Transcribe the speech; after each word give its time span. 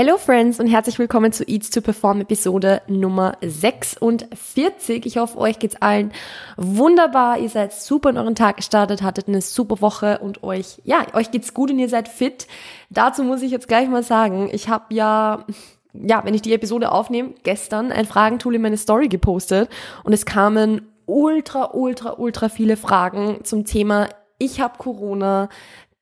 Hello 0.00 0.16
Friends 0.16 0.60
und 0.60 0.68
herzlich 0.68 0.96
willkommen 1.00 1.32
zu 1.32 1.42
Eats 1.48 1.70
to 1.70 1.80
Perform 1.80 2.20
Episode 2.20 2.82
Nummer 2.86 3.36
46. 3.40 5.04
Ich 5.06 5.16
hoffe, 5.18 5.36
euch 5.38 5.58
geht's 5.58 5.74
allen 5.82 6.12
wunderbar. 6.56 7.40
Ihr 7.40 7.48
seid 7.48 7.72
super 7.72 8.10
in 8.10 8.16
euren 8.16 8.36
Tag 8.36 8.58
gestartet, 8.58 9.02
hattet 9.02 9.26
eine 9.26 9.40
super 9.40 9.80
Woche 9.80 10.20
und 10.20 10.44
euch, 10.44 10.80
ja, 10.84 11.04
euch 11.14 11.32
geht's 11.32 11.52
gut 11.52 11.72
und 11.72 11.80
ihr 11.80 11.88
seid 11.88 12.06
fit. 12.06 12.46
Dazu 12.90 13.24
muss 13.24 13.42
ich 13.42 13.50
jetzt 13.50 13.66
gleich 13.66 13.88
mal 13.88 14.04
sagen, 14.04 14.48
ich 14.52 14.68
habe 14.68 14.94
ja 14.94 15.44
ja, 15.92 16.24
wenn 16.24 16.34
ich 16.34 16.42
die 16.42 16.54
Episode 16.54 16.92
aufnehme, 16.92 17.34
gestern 17.42 17.90
ein 17.90 18.06
Fragentool 18.06 18.54
in 18.54 18.62
meine 18.62 18.76
Story 18.76 19.08
gepostet 19.08 19.68
und 20.04 20.12
es 20.12 20.24
kamen 20.24 20.82
ultra, 21.06 21.72
ultra, 21.74 22.12
ultra 22.18 22.48
viele 22.48 22.76
Fragen 22.76 23.40
zum 23.42 23.64
Thema 23.64 24.06
ich 24.38 24.60
habe 24.60 24.78
Corona, 24.78 25.48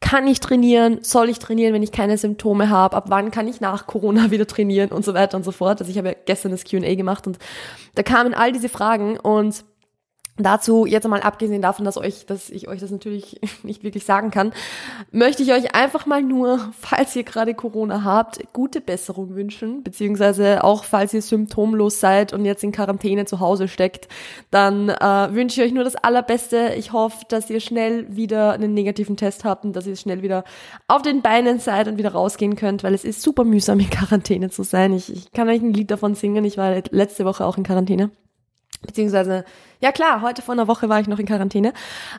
kann 0.06 0.28
ich 0.28 0.38
trainieren, 0.38 0.98
soll 1.02 1.28
ich 1.28 1.40
trainieren, 1.40 1.74
wenn 1.74 1.82
ich 1.82 1.90
keine 1.90 2.16
Symptome 2.16 2.70
habe, 2.70 2.96
ab 2.96 3.06
wann 3.08 3.32
kann 3.32 3.48
ich 3.48 3.60
nach 3.60 3.88
Corona 3.88 4.30
wieder 4.30 4.46
trainieren? 4.46 4.90
Und 4.90 5.04
so 5.04 5.14
weiter 5.14 5.36
und 5.36 5.42
so 5.42 5.50
fort. 5.50 5.80
Also 5.80 5.90
ich 5.90 5.98
habe 5.98 6.08
ja 6.10 6.14
gestern 6.26 6.52
das 6.52 6.64
Q&A 6.64 6.94
gemacht 6.94 7.26
und 7.26 7.38
da 7.96 8.04
kamen 8.04 8.32
all 8.32 8.52
diese 8.52 8.68
Fragen 8.68 9.18
und 9.18 9.64
Dazu, 10.38 10.84
jetzt 10.84 11.04
einmal 11.04 11.22
abgesehen 11.22 11.62
davon, 11.62 11.86
dass 11.86 11.96
euch, 11.96 12.26
dass 12.26 12.50
ich 12.50 12.68
euch 12.68 12.80
das 12.80 12.90
natürlich 12.90 13.40
nicht 13.62 13.82
wirklich 13.84 14.04
sagen 14.04 14.30
kann, 14.30 14.52
möchte 15.10 15.42
ich 15.42 15.52
euch 15.52 15.74
einfach 15.74 16.04
mal 16.04 16.22
nur, 16.22 16.72
falls 16.78 17.16
ihr 17.16 17.24
gerade 17.24 17.54
Corona 17.54 18.04
habt, 18.04 18.52
gute 18.52 18.82
Besserung 18.82 19.34
wünschen, 19.34 19.82
beziehungsweise 19.82 20.62
auch 20.62 20.84
falls 20.84 21.14
ihr 21.14 21.22
symptomlos 21.22 22.00
seid 22.00 22.34
und 22.34 22.44
jetzt 22.44 22.62
in 22.64 22.72
Quarantäne 22.72 23.24
zu 23.24 23.40
Hause 23.40 23.66
steckt, 23.66 24.08
dann 24.50 24.90
äh, 24.90 25.28
wünsche 25.32 25.62
ich 25.62 25.68
euch 25.68 25.74
nur 25.74 25.84
das 25.84 25.96
Allerbeste. 25.96 26.74
Ich 26.76 26.92
hoffe, 26.92 27.24
dass 27.28 27.48
ihr 27.48 27.60
schnell 27.60 28.14
wieder 28.14 28.52
einen 28.52 28.74
negativen 28.74 29.16
Test 29.16 29.44
habt 29.44 29.64
und 29.64 29.74
dass 29.74 29.86
ihr 29.86 29.96
schnell 29.96 30.20
wieder 30.20 30.44
auf 30.86 31.00
den 31.00 31.22
Beinen 31.22 31.60
seid 31.60 31.88
und 31.88 31.96
wieder 31.96 32.12
rausgehen 32.12 32.56
könnt, 32.56 32.84
weil 32.84 32.92
es 32.92 33.04
ist 33.04 33.22
super 33.22 33.44
mühsam 33.44 33.80
in 33.80 33.88
Quarantäne 33.88 34.50
zu 34.50 34.64
sein. 34.64 34.92
Ich, 34.92 35.10
ich 35.10 35.32
kann 35.32 35.48
euch 35.48 35.62
ein 35.62 35.72
Lied 35.72 35.90
davon 35.90 36.14
singen. 36.14 36.44
Ich 36.44 36.58
war 36.58 36.82
letzte 36.90 37.24
Woche 37.24 37.46
auch 37.46 37.56
in 37.56 37.64
Quarantäne. 37.64 38.10
Beziehungsweise, 38.86 39.44
ja 39.80 39.90
klar, 39.90 40.22
heute 40.22 40.42
vor 40.42 40.52
einer 40.52 40.68
Woche 40.68 40.88
war 40.88 41.00
ich 41.00 41.08
noch 41.08 41.18
in 41.18 41.26
Quarantäne. 41.26 41.72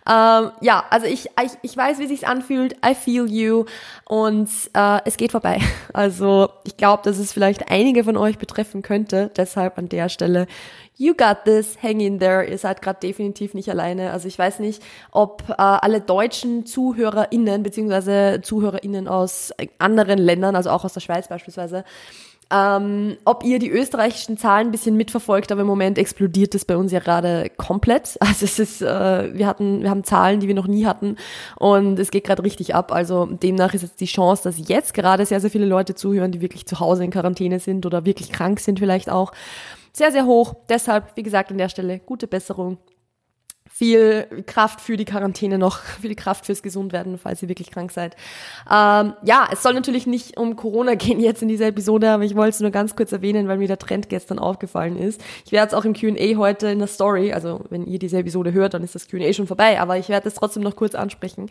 Ähm, 0.08 0.52
ja, 0.62 0.84
also 0.90 1.06
ich, 1.06 1.30
ich, 1.44 1.52
ich 1.62 1.78
weiß, 1.78 2.00
wie 2.00 2.08
sich's 2.08 2.24
anfühlt. 2.24 2.76
I 2.86 2.94
feel 2.94 3.30
you. 3.30 3.66
Und 4.06 4.50
äh, 4.74 5.00
es 5.06 5.18
geht 5.18 5.32
vorbei. 5.32 5.60
Also 5.94 6.50
ich 6.64 6.78
glaube, 6.78 7.02
dass 7.04 7.18
es 7.18 7.34
vielleicht 7.34 7.72
einige 7.72 8.04
von 8.04 8.18
euch 8.18 8.38
betreffen 8.38 8.84
könnte. 8.84 9.32
Deshalb 9.36 9.80
an 9.80 9.90
der 9.90 10.10
Stelle, 10.10 10.46
you 10.96 11.16
got 11.16 11.46
this, 11.46 11.78
hang 11.82 12.00
in 12.02 12.20
there. 12.20 12.46
Ihr 12.46 12.58
seid 12.60 12.84
gerade 12.84 13.00
definitiv 13.00 13.56
nicht 13.56 13.70
alleine. 13.70 14.12
Also 14.12 14.28
ich 14.28 14.38
weiß 14.38 14.60
nicht, 14.60 14.84
ob 15.12 15.44
äh, 15.50 15.54
alle 15.58 16.02
deutschen 16.02 16.68
ZuhörerInnen, 16.68 17.64
beziehungsweise 17.64 18.42
ZuhörerInnen 18.44 19.08
aus 19.08 19.52
anderen 19.80 20.20
Ländern, 20.20 20.56
also 20.56 20.70
auch 20.70 20.86
aus 20.86 20.94
der 20.94 21.02
Schweiz 21.02 21.28
beispielsweise, 21.28 21.84
ähm, 22.50 23.18
ob 23.26 23.44
ihr 23.44 23.60
die 23.60 23.70
österreichischen 23.70 24.38
Zahlen 24.38 24.68
ein 24.68 24.72
bisschen 24.72 24.96
mitverfolgt, 24.96 25.52
aber 25.52 25.62
im 25.62 25.68
Moment 25.68 25.98
explodiert 25.98 26.56
es 26.56 26.64
bei 26.64 26.78
uns 26.78 26.92
ja 26.92 27.00
gerade 27.00 27.50
komplett. 27.58 28.18
Also 28.28 28.46
es 28.46 28.60
ist, 28.60 28.82
äh, 28.82 29.34
wir 29.34 29.48
hatten, 29.48 29.82
wir 29.82 29.90
haben 29.90 30.04
Zahlen, 30.04 30.40
die 30.40 30.48
wir 30.48 30.56
noch 30.56 30.68
nie 30.68 30.86
hatten 30.86 31.16
und 31.58 31.98
es 31.98 32.12
geht 32.12 32.26
gerade 32.26 32.44
richtig 32.44 32.76
ab. 32.76 32.92
Also 32.92 33.26
demnach 33.26 33.74
ist 33.74 33.82
jetzt 33.82 34.00
die 34.02 34.06
Chance, 34.06 34.44
dass 34.44 34.68
jetzt 34.68 34.94
gerade 34.94 35.26
sehr, 35.26 35.40
sehr 35.40 35.50
viele 35.50 35.66
Leute 35.66 35.96
zuhören, 35.96 36.32
die 36.32 36.42
wirklich 36.42 36.66
zu 36.68 36.80
Hause 36.80 37.04
in 37.04 37.12
Quarantäne 37.12 37.60
sind 37.60 37.86
oder 37.86 38.06
wirklich 38.06 38.32
krank 38.32 38.60
sind 38.60 38.80
vielleicht 38.80 39.10
auch, 39.10 39.32
sehr, 39.94 40.12
sehr 40.12 40.26
hoch. 40.26 40.56
Deshalb, 40.70 41.16
wie 41.16 41.24
gesagt, 41.24 41.52
an 41.52 41.58
der 41.58 41.70
Stelle 41.70 42.00
gute 42.00 42.28
Besserung 42.28 42.78
viel 43.78 44.44
Kraft 44.48 44.82
für 44.82 44.98
die 44.98 45.06
Quarantäne 45.06 45.60
noch, 45.60 45.80
viel 46.02 46.16
Kraft 46.16 46.48
fürs 46.48 46.64
Gesundwerden, 46.64 47.20
falls 47.20 47.44
ihr 47.44 47.50
wirklich 47.50 47.70
krank 47.70 47.92
seid. 47.92 48.16
Ähm, 48.66 49.14
ja, 49.22 49.48
es 49.52 49.62
soll 49.62 49.76
natürlich 49.76 50.08
nicht 50.08 50.36
um 50.36 50.56
Corona 50.56 50.96
gehen 50.96 51.20
jetzt 51.20 51.44
in 51.44 51.48
dieser 51.48 51.68
Episode, 51.68 52.10
aber 52.10 52.24
ich 52.24 52.36
wollte 52.36 52.56
es 52.56 52.60
nur 52.60 52.72
ganz 52.72 52.96
kurz 52.96 53.12
erwähnen, 53.12 53.48
weil 53.48 53.60
mir 53.60 53.68
der 53.68 53.78
Trend 53.78 54.10
gestern 54.10 54.40
aufgefallen 54.40 54.98
ist. 54.98 55.24
Ich 55.46 55.52
werde 55.52 55.68
es 55.68 55.74
auch 55.76 55.86
im 55.86 55.94
Q&A 55.94 56.38
heute 56.38 56.70
in 56.70 56.80
der 56.80 56.88
Story, 56.88 57.34
also 57.34 57.66
wenn 57.70 57.86
ihr 57.86 58.00
diese 58.00 58.18
Episode 58.18 58.52
hört, 58.52 58.74
dann 58.74 58.84
ist 58.84 58.96
das 58.96 59.08
Q&A 59.08 59.32
schon 59.32 59.46
vorbei, 59.46 59.80
aber 59.80 59.96
ich 59.98 60.10
werde 60.10 60.28
es 60.28 60.34
trotzdem 60.34 60.64
noch 60.64 60.76
kurz 60.76 60.96
ansprechen, 60.96 61.48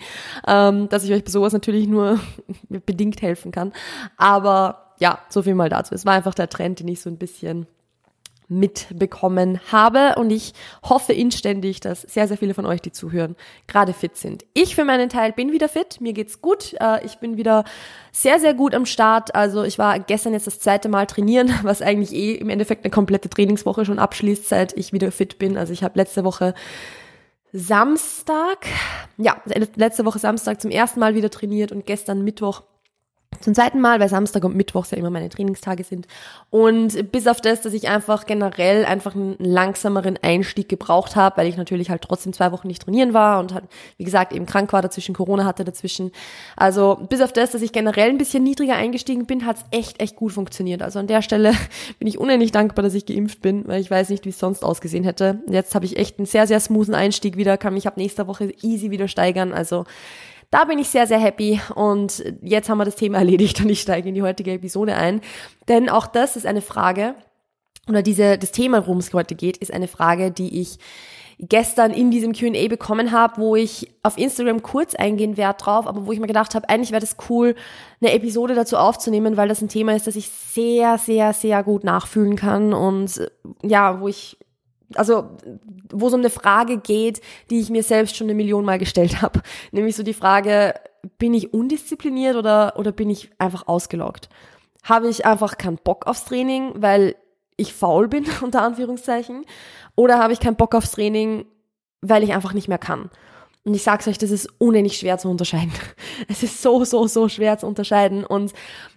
ähm, 0.49 0.89
dass 0.89 1.05
ich 1.05 1.13
euch 1.13 1.23
bei 1.23 1.31
sowas 1.31 1.53
natürlich 1.53 1.87
nur 1.87 2.19
bedingt 2.87 3.23
helfen 3.23 3.53
kann. 3.53 3.73
Aber 4.17 4.95
ja, 4.99 5.21
so 5.29 5.43
viel 5.43 5.55
mal 5.55 5.69
dazu. 5.69 5.95
Es 5.95 6.05
war 6.05 6.15
einfach 6.15 6.35
der 6.35 6.49
Trend, 6.49 6.81
den 6.81 6.89
ich 6.89 7.01
so 7.01 7.09
ein 7.09 7.19
bisschen 7.19 7.69
mitbekommen 8.49 9.61
habe 9.73 10.15
und 10.17 10.31
ich 10.31 10.53
hoffe 10.83 11.13
inständig, 11.13 11.81
dass 11.81 12.03
sehr, 12.03 12.29
sehr 12.29 12.37
viele 12.37 12.55
von 12.55 12.67
euch, 12.67 12.81
die 12.81 12.93
zuhören, 12.93 13.37
gerade 13.67 13.93
fit 13.93 14.17
sind. 14.17 14.45
Ich 14.55 14.75
für 14.75 14.85
meinen 14.85 15.09
Teil 15.09 15.33
bin 15.33 15.53
wieder 15.53 15.69
fit, 15.69 16.01
mir 16.01 16.13
geht's 16.13 16.41
gut, 16.41 16.75
äh, 16.81 17.05
ich 17.05 17.19
bin 17.19 17.37
wieder 17.37 17.65
sehr, 18.13 18.39
sehr 18.39 18.55
gut 18.55 18.75
am 18.75 18.87
Start. 18.87 19.35
Also 19.35 19.65
ich 19.65 19.79
war 19.79 19.99
gestern 19.99 20.33
jetzt 20.33 20.47
das 20.47 20.61
zweite 20.61 20.89
Mal 20.89 21.07
trainieren, 21.07 21.53
was 21.63 21.83
eigentlich 21.83 22.13
eh 22.13 22.35
im 22.35 22.49
Endeffekt 22.49 22.85
eine 22.85 22.91
komplette 22.91 23.29
Trainingswoche 23.29 23.85
schon 23.85 23.99
abschließt, 23.99 24.49
seit 24.49 24.77
ich 24.77 24.93
wieder 24.93 25.11
fit 25.11 25.39
bin. 25.39 25.57
Also 25.57 25.73
ich 25.73 25.83
habe 25.83 25.99
letzte 25.99 26.25
Woche 26.25 26.55
Samstag, 27.53 28.67
ja, 29.17 29.41
letzte 29.77 30.05
Woche 30.05 30.19
Samstag 30.19 30.61
zum 30.61 30.71
ersten 30.71 31.01
Mal 31.01 31.15
wieder 31.15 31.31
trainiert 31.31 31.73
und 31.73 31.87
gestern 31.87 32.23
Mittwoch 32.23 32.63
zum 33.41 33.55
zweiten 33.55 33.81
Mal, 33.81 34.01
weil 34.01 34.09
Samstag 34.09 34.45
und 34.45 34.57
Mittwoch 34.57 34.87
ja 34.91 34.99
immer 34.99 35.11
meine 35.11 35.29
Trainingstage 35.29 35.85
sind. 35.85 36.07
Und 36.51 37.11
bis 37.13 37.27
auf 37.27 37.41
das, 37.41 37.61
dass 37.61 37.73
ich 37.73 37.89
einfach 37.89 38.27
generell 38.27 38.85
einfach 38.85 39.15
einen 39.15 39.37
langsameren 39.39 40.19
Einstieg 40.23 40.69
gebraucht 40.69 41.17
habe, 41.17 41.37
weil 41.39 41.49
ich 41.49 41.57
natürlich 41.57 41.91
halt 41.91 42.03
trotzdem 42.03 42.33
zwei 42.33 42.53
Wochen 42.53 42.69
nicht 42.69 42.83
trainieren 42.83 43.15
war 43.15 43.41
und 43.41 43.55
halt, 43.55 43.65
wie 43.97 44.05
gesagt, 44.05 44.33
eben 44.33 44.47
krank 44.47 44.73
war 44.73 44.83
dazwischen, 44.83 45.15
Corona 45.15 45.45
hatte 45.45 45.65
dazwischen. 45.65 46.13
Also 46.57 46.99
bis 47.09 47.21
auf 47.21 47.33
das, 47.33 47.51
dass 47.51 47.63
ich 47.63 47.73
generell 47.73 48.11
ein 48.11 48.19
bisschen 48.19 48.43
niedriger 48.43 48.77
eingestiegen 48.77 49.27
bin, 49.27 49.47
hat 49.47 49.57
es 49.57 49.65
echt, 49.71 50.01
echt 50.01 50.17
gut 50.17 50.33
funktioniert. 50.33 50.83
Also 50.83 50.99
an 50.99 51.07
der 51.07 51.23
Stelle 51.23 51.53
bin 51.99 52.09
ich 52.09 52.19
unendlich 52.19 52.53
dankbar, 52.53 52.83
dass 52.83 52.95
ich 52.95 53.07
geimpft 53.07 53.43
bin, 53.43 53.67
weil 53.67 53.81
ich 53.81 53.91
weiß 53.91 54.11
nicht, 54.11 54.25
wie 54.25 54.31
es 54.31 54.39
sonst 54.39 54.65
ausgesehen 54.65 55.05
hätte. 55.05 55.41
Jetzt 55.49 55.75
habe 55.75 55.85
ich 55.85 55.97
echt 55.97 56.19
einen 56.19 56.27
sehr, 56.27 56.47
sehr 56.47 56.61
smoothen 56.61 56.95
Einstieg 56.95 57.37
wieder, 57.37 57.57
kann 57.57 57.75
mich 57.75 57.87
ab 57.87 57.97
nächster 57.97 58.27
Woche 58.27 58.53
easy 58.63 58.91
wieder 58.91 59.09
steigern. 59.09 59.53
Also 59.53 59.85
da 60.51 60.65
bin 60.65 60.79
ich 60.79 60.89
sehr, 60.89 61.07
sehr 61.07 61.19
happy 61.19 61.61
und 61.75 62.25
jetzt 62.43 62.69
haben 62.69 62.79
wir 62.79 62.85
das 62.85 62.97
Thema 62.97 63.19
erledigt 63.19 63.61
und 63.61 63.69
ich 63.69 63.81
steige 63.81 64.09
in 64.09 64.15
die 64.15 64.23
heutige 64.23 64.53
Episode 64.53 64.95
ein. 64.95 65.21
Denn 65.69 65.89
auch 65.89 66.07
das 66.07 66.37
ist 66.37 66.47
eine 66.47 66.63
Frage, 66.63 67.15
oder 67.89 68.03
diese, 68.03 68.37
das 68.39 68.53
Thema, 68.53 68.87
worum 68.87 68.99
es 68.99 69.13
heute 69.13 69.35
geht, 69.35 69.59
ist 69.59 69.73
eine 69.73 69.89
Frage, 69.89 70.31
die 70.31 70.61
ich 70.61 70.79
gestern 71.39 71.93
in 71.93 72.11
diesem 72.11 72.33
Q&A 72.33 72.67
bekommen 72.69 73.13
habe, 73.13 73.41
wo 73.41 73.57
ich 73.57 73.93
auf 74.03 74.17
Instagram 74.17 74.63
kurz 74.63 74.95
eingehen 74.95 75.37
werde 75.37 75.63
drauf, 75.63 75.87
aber 75.87 76.07
wo 76.07 76.13
ich 76.13 76.19
mir 76.19 76.27
gedacht 76.27 76.55
habe, 76.55 76.69
eigentlich 76.69 76.93
wäre 76.93 77.01
das 77.01 77.17
cool, 77.29 77.55
eine 78.01 78.13
Episode 78.13 78.55
dazu 78.55 78.79
aufzunehmen, 78.79 79.37
weil 79.37 79.49
das 79.49 79.61
ein 79.61 79.69
Thema 79.69 79.95
ist, 79.95 80.07
das 80.07 80.17
ich 80.17 80.31
sehr, 80.31 80.97
sehr, 80.97 81.35
sehr 81.35 81.63
gut 81.63 81.85
nachfühlen 81.85 82.37
kann 82.37 82.73
und 82.73 83.21
ja, 83.63 84.01
wo 84.01 84.09
ich 84.09 84.39
also 84.95 85.37
wo 85.93 86.09
es 86.09 86.15
um 86.15 86.21
eine 86.21 86.31
Frage 86.31 86.79
geht, 86.79 87.21
die 87.51 87.61
ich 87.61 87.71
mir 87.71 87.83
selbst 87.83 88.17
schon 88.17 88.27
eine 88.27 88.35
Million 88.35 88.65
Mal 88.65 88.79
gestellt 88.79 89.23
habe. 89.23 89.43
Nämlich 89.73 89.97
so 89.97 90.03
die 90.03 90.15
Frage, 90.15 90.75
bin 91.19 91.35
ich 91.35 91.53
undiszipliniert 91.53 92.37
oder, 92.37 92.75
oder 92.77 92.93
bin 92.93 93.11
ich 93.11 93.31
einfach 93.39 93.67
ausgelockt? 93.67 94.29
Habe 94.83 95.09
ich 95.09 95.27
einfach 95.27 95.59
keinen 95.59 95.79
Bock 95.79 96.07
aufs 96.07 96.25
Training, 96.25 96.73
weil 96.77 97.17
ich 97.57 97.73
faul 97.73 98.09
bin, 98.09 98.27
unter 98.43 98.63
Anführungszeichen? 98.63 99.45
Oder 99.95 100.19
habe 100.19 100.33
ich 100.33 100.41
keinen 100.41 100.57
Bock 100.57 100.75
aufs 100.75 100.93
Training, 100.93 101.47
weil 102.01 102.23
ich 102.23 102.33
einfach 102.33 102.53
nicht 102.53 102.69
mehr 102.69 102.79
kann? 102.79 103.11
Und 103.65 103.75
ich 103.75 103.83
sag's 103.83 104.07
euch, 104.07 104.19
das 104.19 104.31
ist 104.31 104.49
unendlich 104.59 104.97
schwer 104.97 105.19
zu 105.19 105.29
unterscheiden. 105.29 105.73
Es 106.29 106.45
ist 106.45 106.63
so, 106.63 106.85
so, 106.85 107.09
so 107.09 107.29
schwer 107.29 107.59
zu 107.59 107.67
unterscheiden. 107.67 108.25
Und 108.25 108.53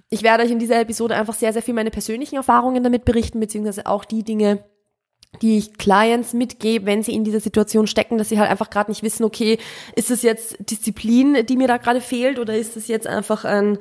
ich 0.09 0.21
werde 0.21 0.43
euch 0.43 0.51
in 0.51 0.59
dieser 0.59 0.79
Episode 0.79 1.15
einfach 1.15 1.33
sehr, 1.33 1.53
sehr 1.53 1.63
viel 1.63 1.73
meine 1.73 1.89
persönlichen 1.89 2.35
Erfahrungen 2.35 2.83
damit 2.83 3.03
berichten, 3.03 3.39
beziehungsweise 3.39 3.87
auch 3.87 4.05
die 4.05 4.23
Dinge, 4.23 4.63
die 5.41 5.57
ich 5.57 5.77
Clients 5.77 6.33
mitgebe, 6.33 6.85
wenn 6.85 7.03
sie 7.03 7.13
in 7.13 7.23
dieser 7.23 7.39
Situation 7.39 7.87
stecken, 7.87 8.17
dass 8.17 8.29
sie 8.29 8.39
halt 8.39 8.49
einfach 8.49 8.69
gerade 8.69 8.91
nicht 8.91 9.03
wissen, 9.03 9.23
okay, 9.23 9.57
ist 9.95 10.11
es 10.11 10.21
jetzt 10.21 10.57
Disziplin, 10.59 11.45
die 11.45 11.55
mir 11.55 11.67
da 11.67 11.77
gerade 11.77 12.01
fehlt, 12.01 12.39
oder 12.39 12.57
ist 12.57 12.75
es 12.75 12.87
jetzt 12.87 13.07
einfach 13.07 13.45
ein 13.45 13.77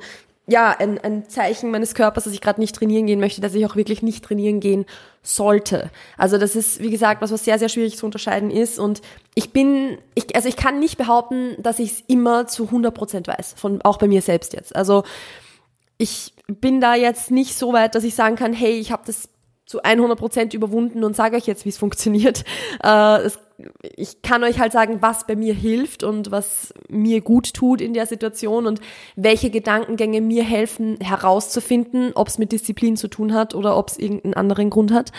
ja, 0.51 0.75
ein, 0.77 0.97
ein 0.99 1.29
Zeichen 1.29 1.69
meines 1.69 1.93
Körpers, 1.93 2.23
dass 2.23 2.33
ich 2.33 2.41
gerade 2.41 2.59
nicht 2.59 2.75
trainieren 2.75 3.05
gehen 3.05 3.19
möchte, 3.19 3.39
dass 3.39 3.53
ich 3.53 3.65
auch 3.65 3.75
wirklich 3.75 4.01
nicht 4.01 4.25
trainieren 4.25 4.59
gehen 4.59 4.85
sollte. 5.21 5.91
Also 6.17 6.37
das 6.37 6.55
ist, 6.55 6.81
wie 6.81 6.89
gesagt, 6.89 7.21
was 7.21 7.31
was 7.31 7.45
sehr, 7.45 7.59
sehr 7.59 7.69
schwierig 7.69 7.97
zu 7.97 8.05
unterscheiden 8.05 8.49
ist. 8.49 8.79
Und 8.79 9.01
ich 9.35 9.53
bin, 9.53 9.99
ich, 10.15 10.35
also 10.35 10.49
ich 10.49 10.55
kann 10.55 10.79
nicht 10.79 10.97
behaupten, 10.97 11.55
dass 11.61 11.77
ich 11.77 11.91
es 11.91 12.03
immer 12.07 12.47
zu 12.47 12.65
100 12.65 12.93
Prozent 12.93 13.27
weiß, 13.27 13.53
von, 13.57 13.81
auch 13.83 13.97
bei 13.97 14.07
mir 14.07 14.21
selbst 14.21 14.53
jetzt. 14.53 14.75
Also 14.75 15.03
ich 15.99 16.33
bin 16.47 16.81
da 16.81 16.95
jetzt 16.95 17.29
nicht 17.29 17.55
so 17.55 17.73
weit, 17.73 17.93
dass 17.93 18.03
ich 18.03 18.15
sagen 18.15 18.35
kann, 18.35 18.53
hey, 18.53 18.79
ich 18.79 18.91
habe 18.91 19.03
das 19.05 19.29
zu 19.69 19.83
100 19.83 20.17
Prozent 20.17 20.55
überwunden 20.55 21.03
und 21.03 21.15
sage 21.15 21.37
euch 21.37 21.45
jetzt, 21.45 21.63
wie 21.63 21.69
es 21.69 21.77
funktioniert. 21.77 22.43
Äh, 22.81 23.23
es, 23.23 23.37
ich 23.97 24.21
kann 24.21 24.43
euch 24.43 24.59
halt 24.59 24.71
sagen, 24.71 25.01
was 25.01 25.27
bei 25.27 25.35
mir 25.35 25.53
hilft 25.53 26.03
und 26.03 26.31
was 26.31 26.73
mir 26.87 27.19
gut 27.19 27.53
tut 27.53 27.81
in 27.81 27.93
der 27.93 28.05
Situation 28.05 28.67
und 28.67 28.79
welche 29.17 29.49
Gedankengänge 29.49 30.21
mir 30.21 30.43
helfen 30.43 30.97
herauszufinden, 31.01 32.13
ob 32.15 32.29
es 32.29 32.37
mit 32.37 32.53
Disziplin 32.53 32.95
zu 32.95 33.09
tun 33.09 33.33
hat 33.33 33.53
oder 33.53 33.75
ob 33.75 33.89
es 33.89 33.99
irgendeinen 33.99 34.33
anderen 34.33 34.69
Grund 34.69 34.93
hat. 34.93 35.11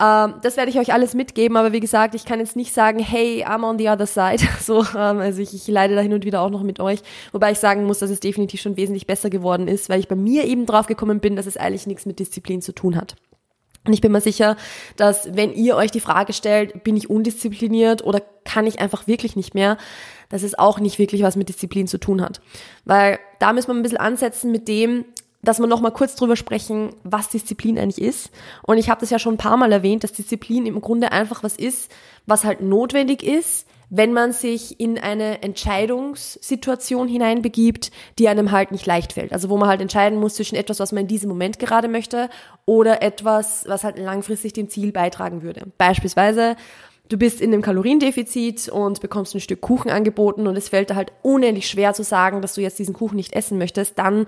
Ähm, 0.00 0.34
das 0.42 0.56
werde 0.56 0.70
ich 0.70 0.78
euch 0.78 0.94
alles 0.94 1.14
mitgeben, 1.14 1.58
aber 1.58 1.72
wie 1.72 1.80
gesagt, 1.80 2.14
ich 2.14 2.24
kann 2.24 2.38
jetzt 2.38 2.56
nicht 2.56 2.72
sagen, 2.72 2.98
hey, 2.98 3.44
I'm 3.44 3.68
on 3.68 3.78
the 3.78 3.90
other 3.90 4.06
side. 4.06 4.42
So, 4.60 4.80
ähm, 4.80 5.18
also 5.18 5.42
ich, 5.42 5.54
ich 5.54 5.68
leide 5.68 5.94
da 5.94 6.00
hin 6.00 6.14
und 6.14 6.24
wieder 6.24 6.40
auch 6.40 6.50
noch 6.50 6.62
mit 6.62 6.80
euch, 6.80 7.00
wobei 7.32 7.52
ich 7.52 7.58
sagen 7.58 7.84
muss, 7.84 7.98
dass 7.98 8.10
es 8.10 8.20
definitiv 8.20 8.62
schon 8.62 8.78
wesentlich 8.78 9.06
besser 9.06 9.28
geworden 9.28 9.68
ist, 9.68 9.90
weil 9.90 10.00
ich 10.00 10.08
bei 10.08 10.16
mir 10.16 10.44
eben 10.44 10.64
drauf 10.64 10.86
gekommen 10.86 11.20
bin, 11.20 11.36
dass 11.36 11.46
es 11.46 11.58
eigentlich 11.58 11.86
nichts 11.86 12.06
mit 12.06 12.18
Disziplin 12.18 12.62
zu 12.62 12.72
tun 12.72 12.96
hat. 12.96 13.16
Und 13.86 13.92
ich 13.92 14.00
bin 14.00 14.12
mir 14.12 14.20
sicher, 14.20 14.56
dass 14.96 15.34
wenn 15.34 15.54
ihr 15.54 15.76
euch 15.76 15.90
die 15.90 16.00
Frage 16.00 16.32
stellt, 16.32 16.84
bin 16.84 16.96
ich 16.96 17.08
undiszipliniert 17.08 18.04
oder 18.04 18.20
kann 18.44 18.66
ich 18.66 18.80
einfach 18.80 19.06
wirklich 19.06 19.36
nicht 19.36 19.54
mehr, 19.54 19.78
dass 20.28 20.42
es 20.42 20.58
auch 20.58 20.80
nicht 20.80 20.98
wirklich 20.98 21.22
was 21.22 21.36
mit 21.36 21.48
Disziplin 21.48 21.86
zu 21.86 21.98
tun 21.98 22.20
hat. 22.20 22.40
Weil 22.84 23.18
da 23.38 23.52
müssen 23.52 23.68
wir 23.68 23.74
ein 23.74 23.82
bisschen 23.82 23.98
ansetzen 23.98 24.50
mit 24.50 24.68
dem, 24.68 25.04
dass 25.42 25.60
wir 25.60 25.66
nochmal 25.66 25.92
kurz 25.92 26.16
drüber 26.16 26.36
sprechen, 26.36 26.94
was 27.04 27.28
Disziplin 27.28 27.78
eigentlich 27.78 28.02
ist. 28.02 28.30
Und 28.62 28.78
ich 28.78 28.90
habe 28.90 29.00
das 29.00 29.10
ja 29.10 29.18
schon 29.18 29.34
ein 29.34 29.38
paar 29.38 29.56
Mal 29.56 29.70
erwähnt, 29.72 30.02
dass 30.02 30.12
Disziplin 30.12 30.66
im 30.66 30.80
Grunde 30.80 31.12
einfach 31.12 31.42
was 31.42 31.56
ist, 31.56 31.90
was 32.26 32.44
halt 32.44 32.60
notwendig 32.60 33.22
ist, 33.22 33.66
wenn 33.88 34.12
man 34.12 34.32
sich 34.32 34.80
in 34.80 34.98
eine 34.98 35.42
Entscheidungssituation 35.42 37.08
hineinbegibt, 37.08 37.90
die 38.18 38.28
einem 38.28 38.50
halt 38.50 38.72
nicht 38.72 38.86
leicht 38.86 39.12
fällt. 39.12 39.32
Also 39.32 39.48
wo 39.48 39.56
man 39.56 39.68
halt 39.68 39.80
entscheiden 39.80 40.18
muss 40.18 40.34
zwischen 40.34 40.56
etwas, 40.56 40.80
was 40.80 40.92
man 40.92 41.02
in 41.02 41.08
diesem 41.08 41.28
Moment 41.28 41.58
gerade 41.58 41.88
möchte 41.88 42.28
oder 42.64 43.02
etwas, 43.02 43.64
was 43.68 43.84
halt 43.84 43.98
langfristig 43.98 44.52
dem 44.54 44.68
Ziel 44.68 44.92
beitragen 44.92 45.42
würde. 45.42 45.66
Beispielsweise, 45.78 46.56
du 47.08 47.16
bist 47.16 47.40
in 47.40 47.52
einem 47.52 47.62
Kaloriendefizit 47.62 48.68
und 48.68 49.00
bekommst 49.00 49.34
ein 49.34 49.40
Stück 49.40 49.60
Kuchen 49.60 49.90
angeboten 49.90 50.46
und 50.46 50.56
es 50.56 50.68
fällt 50.68 50.90
dir 50.90 50.96
halt 50.96 51.12
unendlich 51.22 51.68
schwer 51.68 51.94
zu 51.94 52.02
sagen, 52.02 52.42
dass 52.42 52.54
du 52.54 52.60
jetzt 52.60 52.78
diesen 52.78 52.94
Kuchen 52.94 53.16
nicht 53.16 53.34
essen 53.34 53.58
möchtest, 53.58 53.98
dann 53.98 54.26